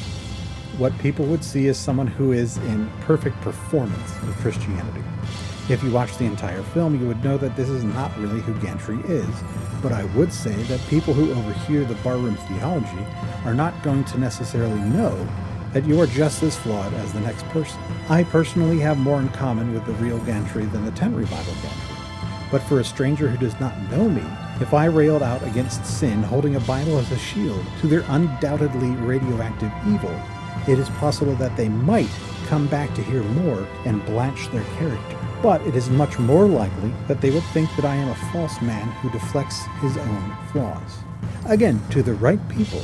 What 0.77 0.95
people 0.99 1.25
would 1.25 1.43
see 1.43 1.65
is 1.65 1.75
someone 1.75 2.05
who 2.05 2.33
is 2.33 2.57
in 2.57 2.87
perfect 3.01 3.41
performance 3.41 4.11
of 4.21 4.37
Christianity. 4.41 5.01
If 5.67 5.81
you 5.81 5.89
watch 5.89 6.15
the 6.19 6.25
entire 6.25 6.61
film, 6.61 7.01
you 7.01 7.07
would 7.07 7.23
know 7.23 7.35
that 7.39 7.55
this 7.55 7.67
is 7.67 7.83
not 7.83 8.15
really 8.19 8.41
who 8.41 8.53
Gantry 8.59 9.03
is, 9.09 9.27
but 9.81 9.91
I 9.91 10.03
would 10.15 10.31
say 10.31 10.53
that 10.53 10.87
people 10.87 11.15
who 11.15 11.31
overhear 11.31 11.83
the 11.83 11.95
barroom 12.03 12.35
theology 12.35 13.03
are 13.43 13.55
not 13.55 13.81
going 13.81 14.03
to 14.03 14.19
necessarily 14.19 14.81
know 14.81 15.27
that 15.73 15.83
you 15.83 15.99
are 15.99 16.05
just 16.05 16.43
as 16.43 16.55
flawed 16.55 16.93
as 16.93 17.11
the 17.11 17.21
next 17.21 17.43
person. 17.45 17.81
I 18.07 18.23
personally 18.25 18.77
have 18.81 18.99
more 18.99 19.19
in 19.19 19.29
common 19.29 19.73
with 19.73 19.83
the 19.87 19.93
real 19.93 20.19
Gantry 20.19 20.71
than 20.71 20.85
the 20.85 20.91
tent 20.91 21.15
revival 21.15 21.55
Gantry. 21.63 21.88
But 22.51 22.63
for 22.63 22.79
a 22.79 22.83
stranger 22.83 23.29
who 23.29 23.37
does 23.37 23.59
not 23.59 23.77
know 23.91 24.09
me, 24.09 24.23
if 24.59 24.73
I 24.73 24.85
railed 24.85 25.21
out 25.21 25.43
against 25.43 25.85
sin 25.85 26.23
holding 26.23 26.55
a 26.55 26.59
Bible 26.61 26.97
as 26.97 27.11
a 27.11 27.17
shield 27.17 27.63
to 27.81 27.87
their 27.87 28.03
undoubtedly 28.07 28.89
radioactive 28.89 29.71
evil, 29.87 30.13
it 30.67 30.79
is 30.79 30.89
possible 30.91 31.35
that 31.35 31.55
they 31.55 31.69
might 31.69 32.09
come 32.47 32.67
back 32.67 32.93
to 32.95 33.03
hear 33.03 33.23
more 33.23 33.67
and 33.85 34.03
blanch 34.05 34.49
their 34.49 34.63
character. 34.77 35.17
But 35.41 35.61
it 35.61 35.75
is 35.75 35.89
much 35.89 36.17
more 36.19 36.47
likely 36.47 36.91
that 37.07 37.21
they 37.21 37.29
would 37.29 37.43
think 37.53 37.73
that 37.75 37.85
I 37.85 37.95
am 37.95 38.09
a 38.09 38.31
false 38.33 38.61
man 38.61 38.87
who 39.01 39.09
deflects 39.11 39.63
his 39.81 39.95
own 39.97 40.37
flaws. 40.51 40.97
Again, 41.45 41.79
to 41.91 42.03
the 42.03 42.15
right 42.15 42.39
people, 42.49 42.81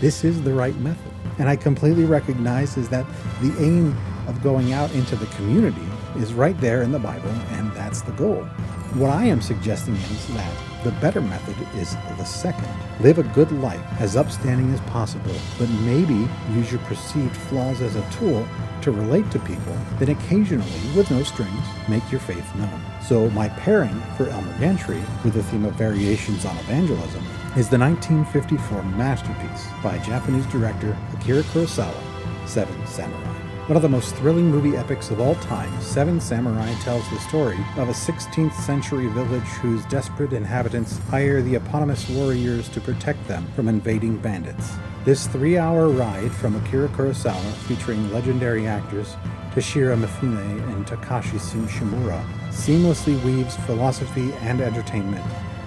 this 0.00 0.24
is 0.24 0.42
the 0.42 0.54
right 0.54 0.76
method. 0.76 1.12
And 1.38 1.48
I 1.48 1.56
completely 1.56 2.04
recognize 2.04 2.76
is 2.76 2.88
that 2.88 3.06
the 3.40 3.54
aim 3.60 3.96
of 4.26 4.42
going 4.42 4.72
out 4.72 4.90
into 4.92 5.16
the 5.16 5.26
community 5.26 5.86
is 6.16 6.32
right 6.32 6.58
there 6.60 6.82
in 6.82 6.92
the 6.92 6.98
Bible, 6.98 7.30
and 7.30 7.70
that's 7.72 8.00
the 8.00 8.12
goal. 8.12 8.46
What 8.94 9.10
I 9.10 9.26
am 9.26 9.42
suggesting 9.42 9.94
is 9.96 10.26
that 10.28 10.82
the 10.82 10.92
better 10.92 11.20
method 11.20 11.54
is 11.78 11.94
the 12.16 12.24
second. 12.24 12.68
Live 13.00 13.18
a 13.18 13.22
good 13.22 13.52
life, 13.52 13.84
as 14.00 14.16
upstanding 14.16 14.72
as 14.72 14.80
possible, 14.82 15.34
but 15.58 15.68
maybe 15.84 16.26
use 16.54 16.72
your 16.72 16.80
perceived 16.82 17.36
flaws 17.36 17.82
as 17.82 17.96
a 17.96 18.10
tool 18.10 18.48
to 18.80 18.90
relate 18.90 19.30
to 19.32 19.38
people, 19.40 19.76
then 19.98 20.08
occasionally, 20.08 20.80
with 20.96 21.10
no 21.10 21.22
strings, 21.22 21.66
make 21.86 22.10
your 22.10 22.20
faith 22.20 22.54
known. 22.54 22.80
So 23.02 23.28
my 23.30 23.50
pairing 23.50 24.00
for 24.16 24.28
Elmer 24.28 24.58
Gantry 24.58 25.02
with 25.22 25.34
the 25.34 25.42
theme 25.42 25.66
of 25.66 25.74
variations 25.74 26.46
on 26.46 26.56
evangelism 26.56 27.22
is 27.58 27.68
the 27.68 27.78
1954 27.78 28.82
masterpiece 28.84 29.68
by 29.82 29.98
Japanese 29.98 30.46
director 30.46 30.96
Akira 31.12 31.42
Kurosawa, 31.42 32.48
Seven 32.48 32.86
Samurai. 32.86 33.27
One 33.68 33.76
of 33.76 33.82
the 33.82 33.88
most 33.90 34.14
thrilling 34.14 34.50
movie 34.50 34.78
epics 34.78 35.10
of 35.10 35.20
all 35.20 35.34
time, 35.34 35.82
Seven 35.82 36.22
Samurai 36.22 36.72
tells 36.80 37.06
the 37.10 37.18
story 37.18 37.58
of 37.76 37.90
a 37.90 37.92
16th 37.92 38.54
century 38.54 39.08
village 39.08 39.42
whose 39.60 39.84
desperate 39.84 40.32
inhabitants 40.32 40.96
hire 41.10 41.42
the 41.42 41.56
eponymous 41.56 42.08
warriors 42.08 42.70
to 42.70 42.80
protect 42.80 43.28
them 43.28 43.46
from 43.54 43.68
invading 43.68 44.16
bandits. 44.16 44.72
This 45.04 45.26
three 45.26 45.58
hour 45.58 45.90
ride 45.90 46.32
from 46.32 46.56
Akira 46.56 46.88
Kurosawa, 46.88 47.52
featuring 47.66 48.10
legendary 48.10 48.66
actors 48.66 49.16
Toshiro 49.50 50.02
Mifune 50.02 50.66
and 50.72 50.86
Takashi 50.86 51.38
Shimura, 51.68 52.24
seamlessly 52.48 53.22
weaves 53.22 53.54
philosophy 53.66 54.32
and 54.40 54.62
entertainment, 54.62 55.26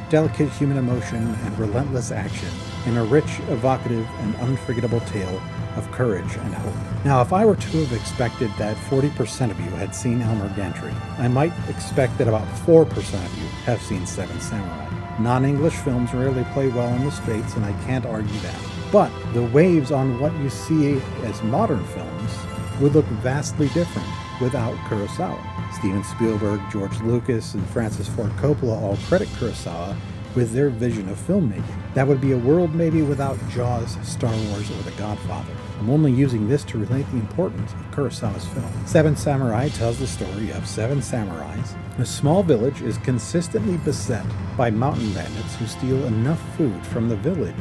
delicate 0.09 0.49
human 0.49 0.77
emotion 0.77 1.35
and 1.43 1.59
relentless 1.59 2.11
action 2.11 2.49
in 2.87 2.97
a 2.97 3.03
rich, 3.03 3.39
evocative, 3.49 4.07
and 4.21 4.35
unforgettable 4.37 5.01
tale 5.01 5.39
of 5.75 5.91
courage 5.91 6.35
and 6.35 6.53
hope. 6.53 7.05
Now, 7.05 7.21
if 7.21 7.33
I 7.33 7.45
were 7.45 7.55
to 7.55 7.85
have 7.85 7.93
expected 7.93 8.51
that 8.57 8.77
40% 8.77 9.51
of 9.51 9.59
you 9.59 9.69
had 9.71 9.95
seen 9.95 10.21
Elmer 10.21 10.49
Gantry, 10.55 10.93
I 11.17 11.27
might 11.27 11.53
expect 11.69 12.17
that 12.17 12.27
about 12.27 12.47
4% 12.65 12.87
of 12.87 13.37
you 13.37 13.47
have 13.65 13.81
seen 13.81 14.05
Seven 14.05 14.39
Samurai. 14.39 14.87
Non 15.19 15.45
English 15.45 15.75
films 15.75 16.13
rarely 16.13 16.43
play 16.53 16.67
well 16.69 16.93
in 16.95 17.05
the 17.05 17.11
States, 17.11 17.55
and 17.55 17.65
I 17.65 17.73
can't 17.83 18.05
argue 18.05 18.39
that. 18.39 18.59
But 18.91 19.11
the 19.33 19.43
waves 19.43 19.91
on 19.91 20.19
what 20.19 20.35
you 20.37 20.49
see 20.49 21.01
as 21.23 21.43
modern 21.43 21.83
films 21.85 22.31
would 22.79 22.93
look 22.93 23.05
vastly 23.05 23.67
different 23.69 24.07
without 24.41 24.75
Kurosawa. 24.87 25.39
Steven 25.73 26.03
Spielberg, 26.03 26.59
George 26.71 26.99
Lucas, 27.01 27.53
and 27.53 27.65
Francis 27.67 28.07
Ford 28.09 28.31
Coppola 28.37 28.81
all 28.81 28.97
credit 29.07 29.27
Kurosawa 29.29 29.95
with 30.35 30.51
their 30.51 30.69
vision 30.69 31.09
of 31.09 31.17
filmmaking. 31.17 31.63
That 31.93 32.07
would 32.07 32.21
be 32.21 32.31
a 32.31 32.37
world 32.37 32.73
maybe 32.73 33.01
without 33.01 33.37
Jaws, 33.49 33.97
Star 34.01 34.33
Wars, 34.33 34.69
or 34.71 34.81
The 34.83 34.91
Godfather. 34.91 35.53
I'm 35.79 35.89
only 35.89 36.11
using 36.11 36.47
this 36.47 36.63
to 36.65 36.77
relate 36.77 37.09
the 37.11 37.17
importance 37.17 37.73
of 37.73 37.91
Kurosawa's 37.91 38.45
film. 38.47 38.71
Seven 38.85 39.15
Samurai 39.15 39.69
tells 39.69 39.99
the 39.99 40.07
story 40.07 40.51
of 40.51 40.67
seven 40.67 40.99
samurais. 40.99 41.75
A 41.99 42.05
small 42.05 42.43
village 42.43 42.81
is 42.81 42.97
consistently 42.99 43.77
beset 43.77 44.25
by 44.55 44.69
mountain 44.69 45.11
bandits 45.13 45.55
who 45.55 45.65
steal 45.65 46.05
enough 46.05 46.41
food 46.55 46.85
from 46.87 47.09
the 47.09 47.15
village 47.15 47.55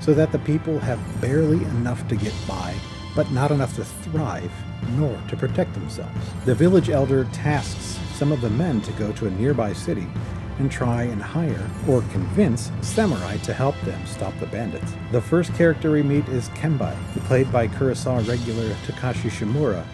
so 0.00 0.12
that 0.14 0.32
the 0.32 0.38
people 0.40 0.78
have 0.80 1.00
barely 1.20 1.64
enough 1.64 2.06
to 2.08 2.16
get 2.16 2.34
by, 2.46 2.74
but 3.16 3.30
not 3.30 3.50
enough 3.50 3.74
to 3.76 3.84
thrive 3.84 4.52
nor 4.90 5.16
to 5.28 5.36
protect 5.36 5.72
themselves. 5.74 6.12
The 6.44 6.54
village 6.54 6.90
elder 6.90 7.24
tasks 7.32 7.98
some 8.14 8.32
of 8.32 8.40
the 8.40 8.50
men 8.50 8.80
to 8.82 8.92
go 8.92 9.12
to 9.12 9.26
a 9.26 9.30
nearby 9.30 9.72
city 9.72 10.06
and 10.58 10.70
try 10.70 11.04
and 11.04 11.22
hire 11.22 11.70
or 11.88 12.02
convince 12.12 12.70
samurai 12.80 13.36
to 13.38 13.52
help 13.52 13.78
them 13.82 14.04
stop 14.06 14.38
the 14.38 14.46
bandits. 14.46 14.92
The 15.10 15.20
first 15.20 15.54
character 15.54 15.90
we 15.90 16.02
meet 16.02 16.28
is 16.28 16.48
Kambei, 16.50 16.96
played 17.26 17.50
by 17.52 17.68
Kurosawa 17.68 18.28
regular 18.28 18.74
Takashi 18.86 19.30
Shimura. 19.30 19.84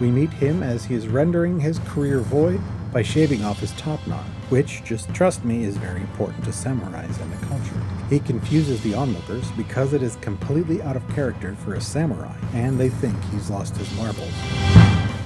We 0.00 0.10
meet 0.10 0.30
him 0.30 0.62
as 0.62 0.84
he 0.84 0.94
is 0.94 1.08
rendering 1.08 1.60
his 1.60 1.78
career 1.80 2.20
void 2.20 2.60
by 2.92 3.02
shaving 3.02 3.42
off 3.42 3.60
his 3.60 3.72
top 3.72 4.06
knot, 4.06 4.24
which, 4.50 4.84
just 4.84 5.12
trust 5.14 5.44
me, 5.44 5.64
is 5.64 5.76
very 5.76 6.00
important 6.00 6.44
to 6.44 6.50
samurais 6.50 7.20
and 7.20 7.32
the 7.32 7.46
culture. 7.46 7.80
He 8.10 8.20
confuses 8.20 8.82
the 8.82 8.94
onlookers 8.94 9.50
because 9.52 9.94
it 9.94 10.02
is 10.02 10.16
completely 10.16 10.82
out 10.82 10.96
of 10.96 11.08
character 11.14 11.54
for 11.54 11.74
a 11.74 11.80
samurai, 11.80 12.36
and 12.52 12.78
they 12.78 12.90
think 12.90 13.16
he's 13.32 13.48
lost 13.48 13.76
his 13.76 13.90
marbles. 13.96 14.32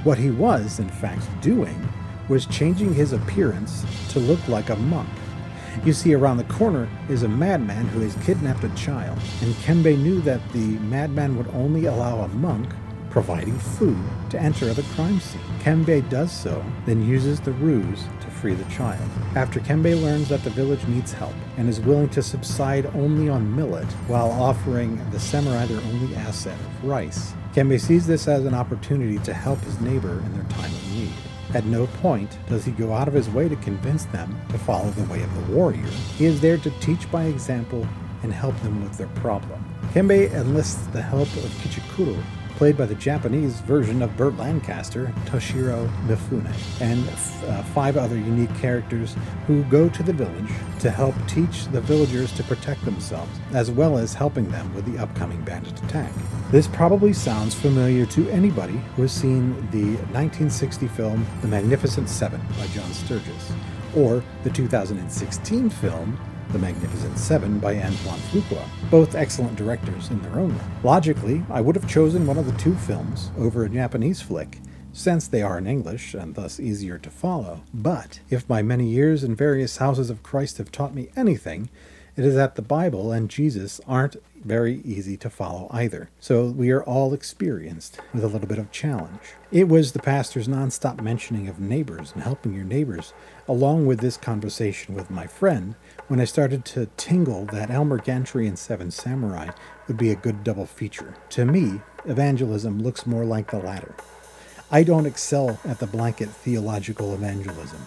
What 0.04 0.18
he 0.18 0.30
was, 0.30 0.78
in 0.78 0.88
fact, 0.88 1.26
doing 1.40 1.88
was 2.28 2.46
changing 2.46 2.94
his 2.94 3.12
appearance 3.12 3.84
to 4.10 4.18
look 4.18 4.46
like 4.48 4.70
a 4.70 4.76
monk. 4.76 5.08
You 5.84 5.92
see, 5.92 6.14
around 6.14 6.38
the 6.38 6.44
corner 6.44 6.88
is 7.08 7.22
a 7.22 7.28
madman 7.28 7.86
who 7.88 8.00
has 8.00 8.16
kidnapped 8.24 8.64
a 8.64 8.68
child, 8.70 9.18
and 9.42 9.54
Kambei 9.56 9.98
knew 9.98 10.20
that 10.22 10.40
the 10.52 10.78
madman 10.78 11.36
would 11.36 11.48
only 11.48 11.84
allow 11.84 12.20
a 12.20 12.28
monk, 12.28 12.68
providing 13.10 13.58
food, 13.58 13.98
to 14.30 14.40
enter 14.40 14.72
the 14.72 14.82
crime 14.94 15.20
scene. 15.20 15.40
Kambei 15.60 16.08
does 16.08 16.32
so, 16.32 16.64
then 16.86 17.06
uses 17.06 17.40
the 17.40 17.52
ruse 17.52 18.04
to 18.20 18.26
free 18.30 18.54
the 18.54 18.64
child. 18.70 19.08
After 19.34 19.60
Kambei 19.60 20.00
learns 20.00 20.28
that 20.28 20.42
the 20.44 20.50
village 20.50 20.86
needs 20.86 21.12
help 21.12 21.34
and 21.56 21.68
is 21.68 21.80
willing 21.80 22.08
to 22.10 22.22
subside 22.22 22.86
only 22.94 23.28
on 23.28 23.54
millet 23.54 23.90
while 24.08 24.30
offering 24.30 24.98
the 25.10 25.20
samurai 25.20 25.66
their 25.66 25.80
only 25.92 26.14
asset 26.16 26.58
of 26.58 26.84
rice, 26.84 27.32
Kambei 27.54 27.80
sees 27.80 28.06
this 28.06 28.28
as 28.28 28.44
an 28.44 28.54
opportunity 28.54 29.18
to 29.20 29.32
help 29.32 29.60
his 29.60 29.80
neighbor 29.80 30.20
in 30.24 30.32
their 30.34 30.50
time 30.50 30.72
of 30.72 30.92
need. 30.92 31.12
At 31.54 31.64
no 31.64 31.86
point 31.86 32.38
does 32.48 32.64
he 32.64 32.72
go 32.72 32.92
out 32.92 33.08
of 33.08 33.14
his 33.14 33.28
way 33.30 33.48
to 33.48 33.56
convince 33.56 34.04
them 34.06 34.38
to 34.50 34.58
follow 34.58 34.90
the 34.90 35.04
way 35.04 35.22
of 35.22 35.34
the 35.34 35.54
warrior. 35.54 35.86
He 36.16 36.26
is 36.26 36.40
there 36.40 36.58
to 36.58 36.70
teach 36.80 37.10
by 37.10 37.24
example 37.24 37.86
and 38.22 38.32
help 38.32 38.58
them 38.62 38.82
with 38.82 38.96
their 38.98 39.06
problem. 39.08 39.64
Kambei 39.92 40.32
enlists 40.32 40.86
the 40.88 41.02
help 41.02 41.28
of 41.36 41.50
Kichikuro, 41.62 42.20
played 42.56 42.76
by 42.76 42.86
the 42.86 42.94
Japanese 42.94 43.60
version 43.60 44.00
of 44.02 44.16
Burt 44.16 44.36
Lancaster, 44.36 45.12
Toshiro 45.26 45.88
Mifune, 46.06 46.50
and 46.80 47.06
uh, 47.48 47.62
five 47.74 47.96
other 47.96 48.16
unique 48.16 48.54
characters 48.56 49.14
who 49.46 49.62
go 49.64 49.88
to 49.90 50.02
the 50.02 50.12
village 50.12 50.50
to 50.80 50.90
help 50.90 51.14
teach 51.28 51.66
the 51.66 51.80
villagers 51.82 52.32
to 52.32 52.42
protect 52.44 52.84
themselves, 52.84 53.30
as 53.52 53.70
well 53.70 53.98
as 53.98 54.14
helping 54.14 54.50
them 54.50 54.74
with 54.74 54.90
the 54.90 54.98
upcoming 54.98 55.40
bandit 55.42 55.78
attack. 55.84 56.12
This 56.50 56.66
probably 56.66 57.12
sounds 57.12 57.54
familiar 57.54 58.06
to 58.06 58.28
anybody 58.30 58.80
who 58.96 59.02
has 59.02 59.12
seen 59.12 59.54
the 59.70 59.96
1960 60.12 60.88
film 60.88 61.26
The 61.42 61.48
Magnificent 61.48 62.08
Seven 62.08 62.40
by 62.58 62.66
John 62.68 62.90
Sturges, 62.92 63.52
or 63.94 64.22
the 64.44 64.50
2016 64.50 65.68
film 65.70 66.18
the 66.52 66.58
Magnificent 66.58 67.18
Seven 67.18 67.58
by 67.58 67.74
Antoine 67.76 68.18
Fuqua, 68.30 68.64
both 68.90 69.14
excellent 69.14 69.56
directors 69.56 70.10
in 70.10 70.20
their 70.22 70.38
own 70.38 70.52
right. 70.52 70.84
Logically, 70.84 71.42
I 71.50 71.60
would 71.60 71.76
have 71.76 71.88
chosen 71.88 72.26
one 72.26 72.38
of 72.38 72.46
the 72.46 72.58
two 72.58 72.74
films 72.74 73.30
over 73.38 73.64
a 73.64 73.68
Japanese 73.68 74.22
flick, 74.22 74.58
since 74.92 75.28
they 75.28 75.42
are 75.42 75.58
in 75.58 75.66
English 75.66 76.14
and 76.14 76.34
thus 76.34 76.58
easier 76.58 76.98
to 76.98 77.10
follow. 77.10 77.62
But 77.74 78.20
if 78.30 78.48
my 78.48 78.62
many 78.62 78.86
years 78.86 79.22
in 79.22 79.36
various 79.36 79.76
houses 79.76 80.08
of 80.08 80.22
Christ 80.22 80.58
have 80.58 80.72
taught 80.72 80.94
me 80.94 81.10
anything, 81.16 81.68
it 82.16 82.24
is 82.24 82.34
that 82.34 82.54
the 82.54 82.62
Bible 82.62 83.12
and 83.12 83.28
Jesus 83.28 83.78
aren't 83.86 84.16
very 84.42 84.80
easy 84.84 85.18
to 85.18 85.28
follow 85.28 85.68
either. 85.70 86.08
So 86.18 86.46
we 86.46 86.70
are 86.70 86.82
all 86.82 87.12
experienced 87.12 88.00
with 88.14 88.24
a 88.24 88.28
little 88.28 88.48
bit 88.48 88.58
of 88.58 88.70
challenge. 88.70 89.20
It 89.52 89.68
was 89.68 89.92
the 89.92 89.98
pastor's 89.98 90.48
nonstop 90.48 91.02
mentioning 91.02 91.46
of 91.46 91.60
neighbors 91.60 92.12
and 92.14 92.22
helping 92.22 92.54
your 92.54 92.64
neighbors, 92.64 93.12
along 93.46 93.84
with 93.84 94.00
this 94.00 94.16
conversation 94.16 94.94
with 94.94 95.10
my 95.10 95.26
friend, 95.26 95.74
when 96.08 96.20
I 96.20 96.24
started 96.24 96.64
to 96.66 96.86
tingle 96.96 97.46
that 97.46 97.70
Elmer 97.70 97.98
Gantry 97.98 98.46
and 98.46 98.58
Seven 98.58 98.90
Samurai 98.90 99.50
would 99.88 99.96
be 99.96 100.10
a 100.10 100.16
good 100.16 100.44
double 100.44 100.66
feature. 100.66 101.14
To 101.30 101.44
me, 101.44 101.80
evangelism 102.04 102.80
looks 102.80 103.06
more 103.06 103.24
like 103.24 103.50
the 103.50 103.58
latter. 103.58 103.94
I 104.70 104.84
don't 104.84 105.06
excel 105.06 105.58
at 105.64 105.80
the 105.80 105.86
blanket 105.86 106.28
theological 106.28 107.12
evangelism. 107.12 107.86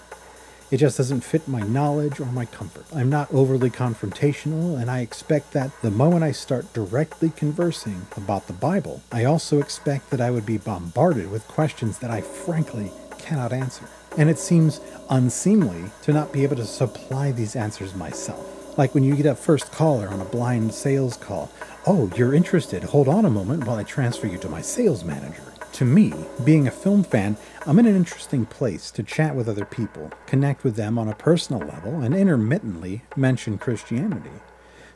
It 0.71 0.77
just 0.77 0.97
doesn't 0.97 1.21
fit 1.21 1.47
my 1.47 1.61
knowledge 1.61 2.19
or 2.19 2.27
my 2.27 2.45
comfort. 2.45 2.85
I'm 2.93 3.09
not 3.09 3.33
overly 3.33 3.69
confrontational, 3.69 4.79
and 4.79 4.91
I 4.91 4.99
expect 4.99 5.53
that 5.53 5.71
the 5.81 5.89
moment 5.89 6.23
I 6.23 6.31
start 6.31 6.73
directly 6.73 7.31
conversing 7.31 8.05
about 8.15 8.47
the 8.47 8.53
Bible, 8.53 9.01
I 9.11 9.23
also 9.23 9.59
expect 9.59 10.11
that 10.11 10.21
I 10.21 10.29
would 10.29 10.45
be 10.45 10.57
bombarded 10.57 11.31
with 11.31 11.47
questions 11.47 11.99
that 11.99 12.11
I 12.11 12.21
frankly 12.21 12.91
cannot 13.17 13.51
answer. 13.51 13.89
And 14.18 14.30
it 14.30 14.39
seems 14.39 14.82
unseemly 15.10 15.92
to 16.04 16.13
not 16.13 16.32
be 16.34 16.44
able 16.44 16.56
to 16.58 16.66
supply 16.66 17.32
these 17.32 17.56
answers 17.56 17.96
myself. 17.96 18.78
Like 18.78 18.94
when 18.94 19.04
you 19.04 19.16
get 19.16 19.25
a 19.25 19.36
first 19.36 19.72
caller 19.72 20.08
on 20.08 20.22
a 20.22 20.25
blind 20.25 20.74
sales 20.74 21.18
call. 21.18 21.51
Oh, 21.86 22.12
you're 22.16 22.34
interested. 22.34 22.84
Hold 22.84 23.08
on 23.08 23.25
a 23.25 23.30
moment 23.30 23.66
while 23.66 23.78
I 23.78 23.84
transfer 23.84 24.28
you 24.28 24.38
to 24.39 24.50
my 24.50 24.62
sales 24.62 25.04
manager. 25.04 25.44
To 25.74 25.86
me, 25.86 26.13
being 26.44 26.68
a 26.68 26.72
film 26.72 27.04
fan, 27.04 27.38
I'm 27.66 27.80
in 27.80 27.86
an 27.86 27.96
interesting 27.96 28.46
place 28.46 28.92
to 28.92 29.04
chat 29.04 29.36
with 29.36 29.48
other 29.48 29.66
people, 29.66 30.12
connect 30.25 30.63
with 30.63 30.75
them 30.75 30.98
on 30.98 31.08
a 31.08 31.16
personal 31.16 31.66
level, 31.66 32.01
and 32.01 32.13
intermittently 32.13 33.04
mention 33.16 33.58
Christianity. 33.58 34.32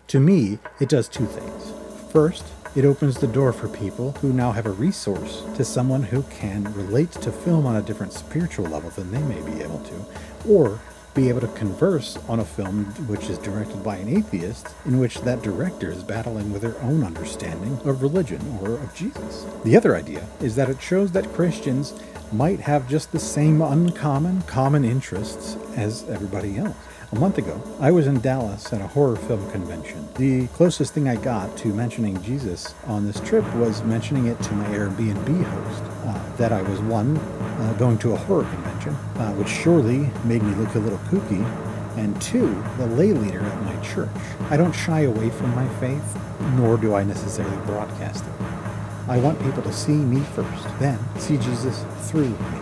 To 0.08 0.20
me, 0.20 0.60
it 0.80 0.90
does 0.90 1.08
two 1.08 1.26
things. 1.26 1.72
First, 2.12 2.46
it 2.76 2.86
opens 2.86 3.20
the 3.20 3.28
door 3.28 3.54
for 3.54 3.68
people 3.68 4.14
who 4.14 4.34
now 4.34 4.52
have 4.52 4.66
a 4.66 4.72
resource 4.72 5.44
to 5.56 5.64
someone 5.64 6.04
who 6.04 6.24
can 6.24 6.74
relate 6.74 7.12
to 7.12 7.32
film 7.32 7.68
on 7.68 7.76
a 7.76 7.82
different 7.82 8.14
spiritual 8.14 8.66
level 8.66 8.90
than 8.90 9.12
they 9.12 9.22
may 9.22 9.42
be 9.42 9.62
able 9.62 9.80
to, 9.82 10.06
or 10.50 10.80
be 11.14 11.30
able 11.30 11.42
to 11.42 11.48
converse 11.50 12.18
on 12.28 12.40
a 12.40 12.46
film 12.46 12.86
which 13.08 13.30
is 13.30 13.38
directed 13.38 13.84
by 13.84 13.98
an 13.98 14.10
atheist, 14.10 14.68
in 14.86 14.98
which 14.98 15.22
that 15.22 15.44
director 15.44 15.92
is 15.92 16.04
battling 16.04 16.52
with 16.52 16.64
their 16.64 16.80
own 16.82 17.04
understanding 17.04 17.74
of 17.88 18.02
religion 18.02 18.42
or 18.64 18.74
of 18.74 18.96
Jesus. 18.96 19.46
The 19.64 19.78
other 19.78 19.96
idea 19.96 20.26
is 20.42 20.56
that 20.56 20.70
it 20.70 20.82
shows 20.82 21.12
that 21.12 21.32
Christians 21.34 21.94
might 22.32 22.62
have 22.62 22.90
just 22.90 23.12
the 23.12 23.20
same 23.20 23.62
uncommon, 23.62 24.42
common 24.44 24.84
interests 24.84 25.56
as 25.76 26.10
everybody 26.10 26.58
else. 26.58 26.76
A 27.14 27.20
month 27.20 27.38
ago, 27.38 27.62
I 27.80 27.92
was 27.92 28.08
in 28.08 28.22
Dallas 28.22 28.74
at 28.74 28.82
a 28.82 28.88
horror 28.88 29.16
film 29.16 29.48
convention. 29.52 30.08
The 30.16 30.48
closest 30.48 30.96
thing 30.96 31.08
I 31.08 31.16
got 31.16 31.56
to 31.58 31.68
mentioning 31.68 32.20
Jesus 32.24 32.74
on 32.88 33.06
this 33.06 33.20
trip 33.20 33.46
was 33.54 33.84
mentioning 33.84 34.26
it 34.26 34.42
to 34.42 34.54
my 34.56 34.66
Airbnb 34.70 35.44
host. 35.44 35.84
Uh, 36.08 36.36
that 36.38 36.52
I 36.52 36.64
was 36.64 36.80
one, 36.80 37.18
uh, 37.18 37.76
going 37.78 38.00
to 38.00 38.14
a 38.14 38.16
horror 38.16 38.46
convention, 38.46 38.96
uh, 38.96 39.32
which 39.34 39.48
surely 39.48 40.10
made 40.24 40.42
me 40.42 40.56
look 40.56 40.74
a 40.74 40.80
little 40.80 40.98
kooky, 41.10 41.46
and 42.00 42.20
two, 42.20 42.48
the 42.80 42.88
lay 42.88 43.14
leader 43.14 43.42
at 43.42 43.62
my 43.62 43.80
church. 43.84 44.10
I 44.50 44.58
don't 44.58 44.74
shy 44.74 45.02
away 45.02 45.30
from 45.30 45.54
my 45.54 45.68
faith, 45.76 46.18
nor 46.56 46.78
do 46.78 46.96
I 46.96 47.04
necessarily 47.04 47.58
broadcast 47.68 48.26
it. 48.26 48.34
I 49.08 49.20
want 49.20 49.40
people 49.44 49.62
to 49.62 49.72
see 49.72 49.92
me 49.92 50.22
first, 50.34 50.64
then 50.80 50.98
see 51.20 51.38
Jesus 51.38 51.86
through 52.10 52.30
me. 52.30 52.60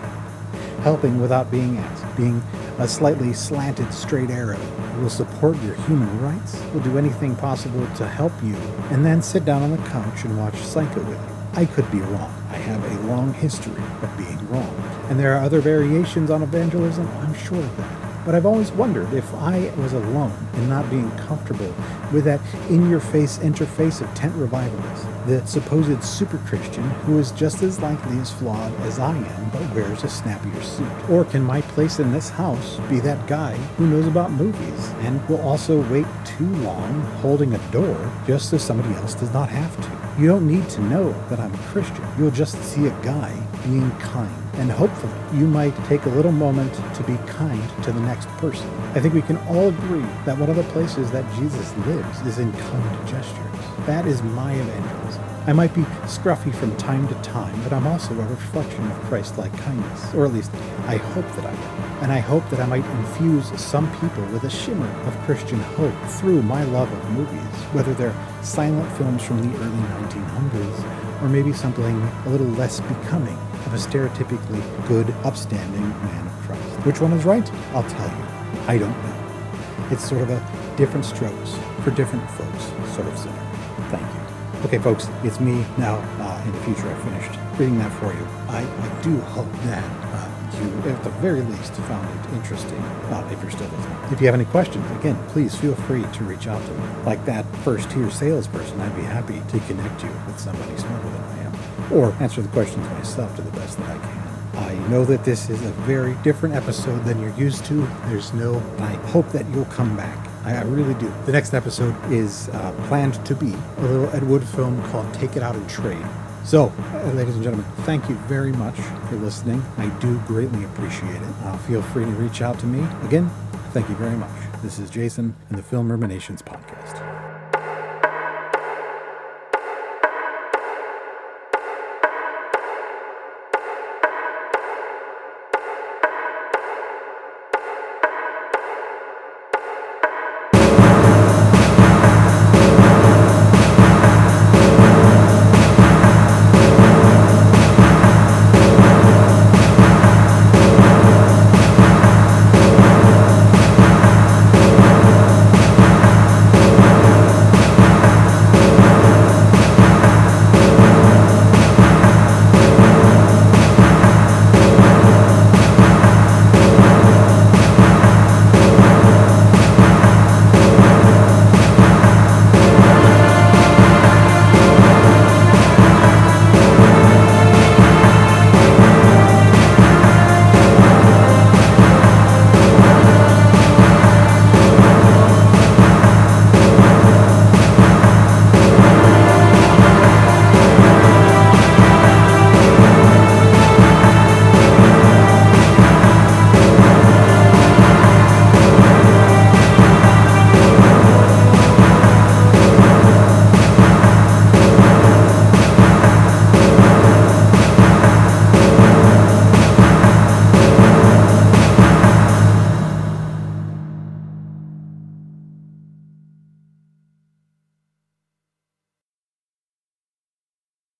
Helping 0.81 1.21
without 1.21 1.49
being 1.49 1.77
asked, 1.77 2.17
being 2.17 2.43
a 2.81 2.87
slightly 2.87 3.31
slanted 3.31 3.93
straight 3.93 4.31
arrow 4.31 4.59
will 4.99 5.09
support 5.09 5.55
your 5.61 5.75
human 5.85 6.19
rights, 6.19 6.59
will 6.73 6.79
do 6.81 6.97
anything 6.97 7.35
possible 7.35 7.87
to 7.95 8.07
help 8.07 8.33
you, 8.41 8.55
and 8.89 9.05
then 9.05 9.21
sit 9.21 9.45
down 9.45 9.61
on 9.61 9.69
the 9.69 9.89
couch 9.89 10.25
and 10.25 10.35
watch 10.35 10.55
Psycho 10.55 10.99
with 11.01 11.09
you. 11.09 11.35
I 11.53 11.65
could 11.65 11.89
be 11.91 11.99
wrong. 11.99 12.33
I 12.49 12.55
have 12.55 12.83
a 12.83 13.07
long 13.07 13.35
history 13.35 13.83
of 14.01 14.17
being 14.17 14.49
wrong. 14.49 14.75
And 15.09 15.19
there 15.19 15.33
are 15.35 15.43
other 15.43 15.61
variations 15.61 16.31
on 16.31 16.41
evangelism, 16.41 17.07
I'm 17.19 17.35
sure 17.35 17.59
of 17.59 17.77
that. 17.77 18.25
But 18.25 18.33
I've 18.33 18.47
always 18.47 18.71
wondered 18.71 19.13
if 19.13 19.31
I 19.35 19.71
was 19.77 19.93
alone 19.93 20.33
in 20.55 20.67
not 20.67 20.89
being 20.89 21.11
comfortable 21.17 21.71
with 22.11 22.25
that 22.25 22.39
in 22.69 22.89
your 22.89 22.99
face 22.99 23.37
interface 23.39 24.01
of 24.01 24.13
tent 24.13 24.35
revivalists, 24.35 25.05
the 25.25 25.45
supposed 25.45 26.03
super 26.03 26.37
Christian 26.39 26.83
who 27.05 27.19
is 27.19 27.31
just 27.31 27.61
as 27.63 27.79
likely 27.79 28.17
as 28.17 28.31
flawed 28.31 28.73
as 28.81 28.99
I 28.99 29.15
am 29.15 29.49
but 29.49 29.73
wears 29.73 30.03
a 30.03 30.09
snappier 30.09 30.61
suit. 30.61 31.09
Or 31.09 31.25
can 31.25 31.43
my 31.43 31.61
place 31.61 31.99
in 31.99 32.11
this 32.11 32.29
house 32.29 32.77
be 32.89 32.99
that 33.01 33.27
guy 33.27 33.55
who 33.77 33.87
knows 33.87 34.07
about 34.07 34.31
movies 34.31 34.89
and 34.99 35.27
will 35.27 35.41
also 35.41 35.81
wait 35.89 36.07
too 36.25 36.49
long 36.57 37.01
holding 37.21 37.53
a 37.53 37.71
door 37.71 38.11
just 38.27 38.49
so 38.49 38.57
somebody 38.57 38.93
else 38.95 39.13
does 39.13 39.33
not 39.33 39.49
have 39.49 39.75
to? 39.81 40.21
You 40.21 40.27
don't 40.27 40.47
need 40.47 40.69
to 40.69 40.81
know 40.81 41.11
that 41.29 41.39
I'm 41.39 41.53
a 41.53 41.57
Christian. 41.69 42.05
You'll 42.17 42.31
just 42.31 42.61
see 42.63 42.87
a 42.87 43.01
guy 43.01 43.35
being 43.63 43.91
kind 43.99 44.41
and 44.55 44.71
hopefully 44.71 45.13
you 45.33 45.47
might 45.47 45.75
take 45.85 46.05
a 46.05 46.09
little 46.09 46.31
moment 46.31 46.73
to 46.95 47.03
be 47.03 47.17
kind 47.27 47.83
to 47.83 47.91
the 47.91 47.99
next 48.01 48.27
person. 48.37 48.69
I 48.93 48.99
think 48.99 49.13
we 49.13 49.21
can 49.21 49.37
all 49.47 49.69
agree 49.69 50.05
that 50.25 50.37
one 50.37 50.49
of 50.49 50.55
the 50.55 50.63
places 50.63 51.09
that 51.11 51.25
Jesus 51.35 51.75
lives 52.01 52.21
is 52.21 52.39
in 52.39 52.51
kind 52.53 53.07
gestures. 53.07 53.85
That 53.85 54.05
is 54.05 54.21
my 54.21 54.53
evangelism. 54.53 55.23
I 55.47 55.53
might 55.53 55.73
be 55.73 55.81
scruffy 56.05 56.53
from 56.53 56.75
time 56.77 57.07
to 57.07 57.15
time, 57.15 57.59
but 57.63 57.73
I'm 57.73 57.87
also 57.87 58.13
a 58.13 58.27
reflection 58.27 58.85
of 58.91 59.01
Christ-like 59.05 59.55
kindness, 59.57 60.13
or 60.13 60.25
at 60.25 60.33
least 60.33 60.51
I 60.85 60.97
hope 60.97 61.25
that 61.35 61.45
I 61.45 61.51
am. 61.51 62.03
And 62.03 62.11
I 62.11 62.19
hope 62.19 62.47
that 62.51 62.59
I 62.59 62.67
might 62.67 62.85
infuse 62.85 63.47
some 63.59 63.91
people 63.99 64.23
with 64.25 64.43
a 64.43 64.49
shimmer 64.51 64.87
of 65.07 65.17
Christian 65.25 65.59
hope 65.59 65.95
through 66.11 66.43
my 66.43 66.63
love 66.65 66.91
of 66.91 67.11
movies, 67.11 67.55
whether 67.73 67.93
they're 67.95 68.15
silent 68.43 68.91
films 68.97 69.23
from 69.23 69.41
the 69.41 69.57
early 69.57 69.81
1900s, 70.05 71.23
or 71.23 71.29
maybe 71.29 71.53
something 71.53 72.01
a 72.25 72.29
little 72.29 72.47
less 72.47 72.79
becoming 72.79 73.37
of 73.65 73.73
a 73.73 73.77
stereotypically 73.77 74.87
good, 74.87 75.09
upstanding 75.23 75.89
man 75.89 76.27
of 76.27 76.33
Christ. 76.45 76.85
Which 76.85 77.01
one 77.01 77.13
is 77.13 77.25
right? 77.25 77.51
I'll 77.73 77.89
tell 77.89 78.07
you. 78.07 78.25
I 78.67 78.77
don't 78.77 78.91
know. 78.91 79.87
It's 79.89 80.07
sort 80.07 80.21
of 80.21 80.29
a 80.29 80.77
different 80.77 81.05
strokes 81.05 81.57
for 81.83 81.91
different 81.91 82.29
folks 82.31 82.65
sort 82.95 83.07
of 83.07 83.17
scenario. 83.17 83.41
Thank 83.89 84.03
you. 84.13 84.65
Okay, 84.65 84.77
folks, 84.77 85.09
it's 85.23 85.39
me 85.39 85.65
now. 85.77 85.95
Uh, 86.19 86.43
in 86.45 86.51
the 86.51 86.59
future, 86.59 86.87
I 86.87 86.93
finished 87.01 87.39
reading 87.59 87.79
that 87.79 87.91
for 87.99 88.13
you. 88.13 88.27
I, 88.47 88.61
I 88.61 89.01
do 89.01 89.17
hope 89.21 89.51
that 89.63 89.83
uh, 89.83 90.29
you, 90.59 90.91
at 90.91 91.03
the 91.03 91.09
very 91.21 91.41
least, 91.41 91.73
found 91.73 92.07
it 92.07 92.33
interesting. 92.35 92.77
Uh, 92.77 93.27
if 93.31 93.41
you're 93.41 93.51
still. 93.51 93.69
If 94.11 94.21
you 94.21 94.27
have 94.27 94.35
any 94.35 94.45
questions, 94.45 94.85
again, 94.99 95.17
please 95.29 95.55
feel 95.55 95.73
free 95.73 96.03
to 96.03 96.23
reach 96.23 96.47
out 96.47 96.63
to 96.63 96.71
me. 96.73 96.83
Like 97.05 97.25
that 97.25 97.43
first 97.57 97.89
tier 97.89 98.11
salesperson, 98.11 98.79
I'd 98.81 98.95
be 98.95 99.01
happy 99.01 99.41
to 99.47 99.59
connect 99.65 100.03
you 100.03 100.09
with 100.27 100.39
somebody 100.39 100.77
smarter 100.77 101.09
than 101.09 101.23
I 101.23 101.37
am, 101.39 101.93
or 101.93 102.11
answer 102.19 102.41
the 102.41 102.49
questions 102.49 102.85
myself 102.89 103.35
to 103.37 103.41
the 103.41 103.51
best 103.51 103.79
that 103.79 103.89
I 103.89 103.97
can. 103.97 104.21
I 104.53 104.87
know 104.89 105.05
that 105.05 105.23
this 105.23 105.49
is 105.49 105.61
a 105.63 105.71
very 105.87 106.13
different 106.23 106.53
episode 106.53 107.03
than 107.05 107.19
you're 107.19 107.35
used 107.35 107.65
to. 107.65 107.87
There's 108.05 108.31
no, 108.33 108.61
I 108.77 108.93
hope 109.07 109.29
that 109.29 109.49
you'll 109.49 109.65
come 109.65 109.97
back. 109.97 110.30
I, 110.43 110.61
really 110.63 110.93
do. 110.95 111.11
The 111.25 111.31
next 111.31 111.53
episode 111.53 111.95
is 112.11 112.49
uh, 112.49 112.71
planned 112.87 113.23
to 113.25 113.35
be 113.35 113.53
a 113.77 113.81
little 113.81 114.09
Ed 114.09 114.23
Wood 114.23 114.43
film 114.43 114.81
called 114.89 115.13
Take 115.13 115.35
It 115.35 115.43
Out 115.43 115.55
in 115.55 115.67
Trade. 115.67 116.05
So, 116.43 116.73
uh, 116.93 117.11
ladies 117.13 117.35
and 117.35 117.43
gentlemen, 117.43 117.69
thank 117.81 118.09
you 118.09 118.15
very 118.27 118.51
much 118.51 118.75
for 118.75 119.15
listening. 119.17 119.63
I 119.77 119.87
do 119.99 120.17
greatly 120.27 120.63
appreciate 120.63 121.15
it. 121.15 121.33
Uh, 121.43 121.57
feel 121.59 121.81
free 121.81 122.05
to 122.05 122.11
reach 122.11 122.41
out 122.41 122.57
to 122.59 122.65
me. 122.65 122.85
Again, 123.05 123.29
thank 123.71 123.87
you 123.89 123.95
very 123.95 124.15
much. 124.15 124.31
This 124.63 124.79
is 124.79 124.89
Jason 124.89 125.35
in 125.49 125.55
the 125.55 125.63
Film 125.63 125.91
Ruminations 125.91 126.41
Podcast. 126.41 127.10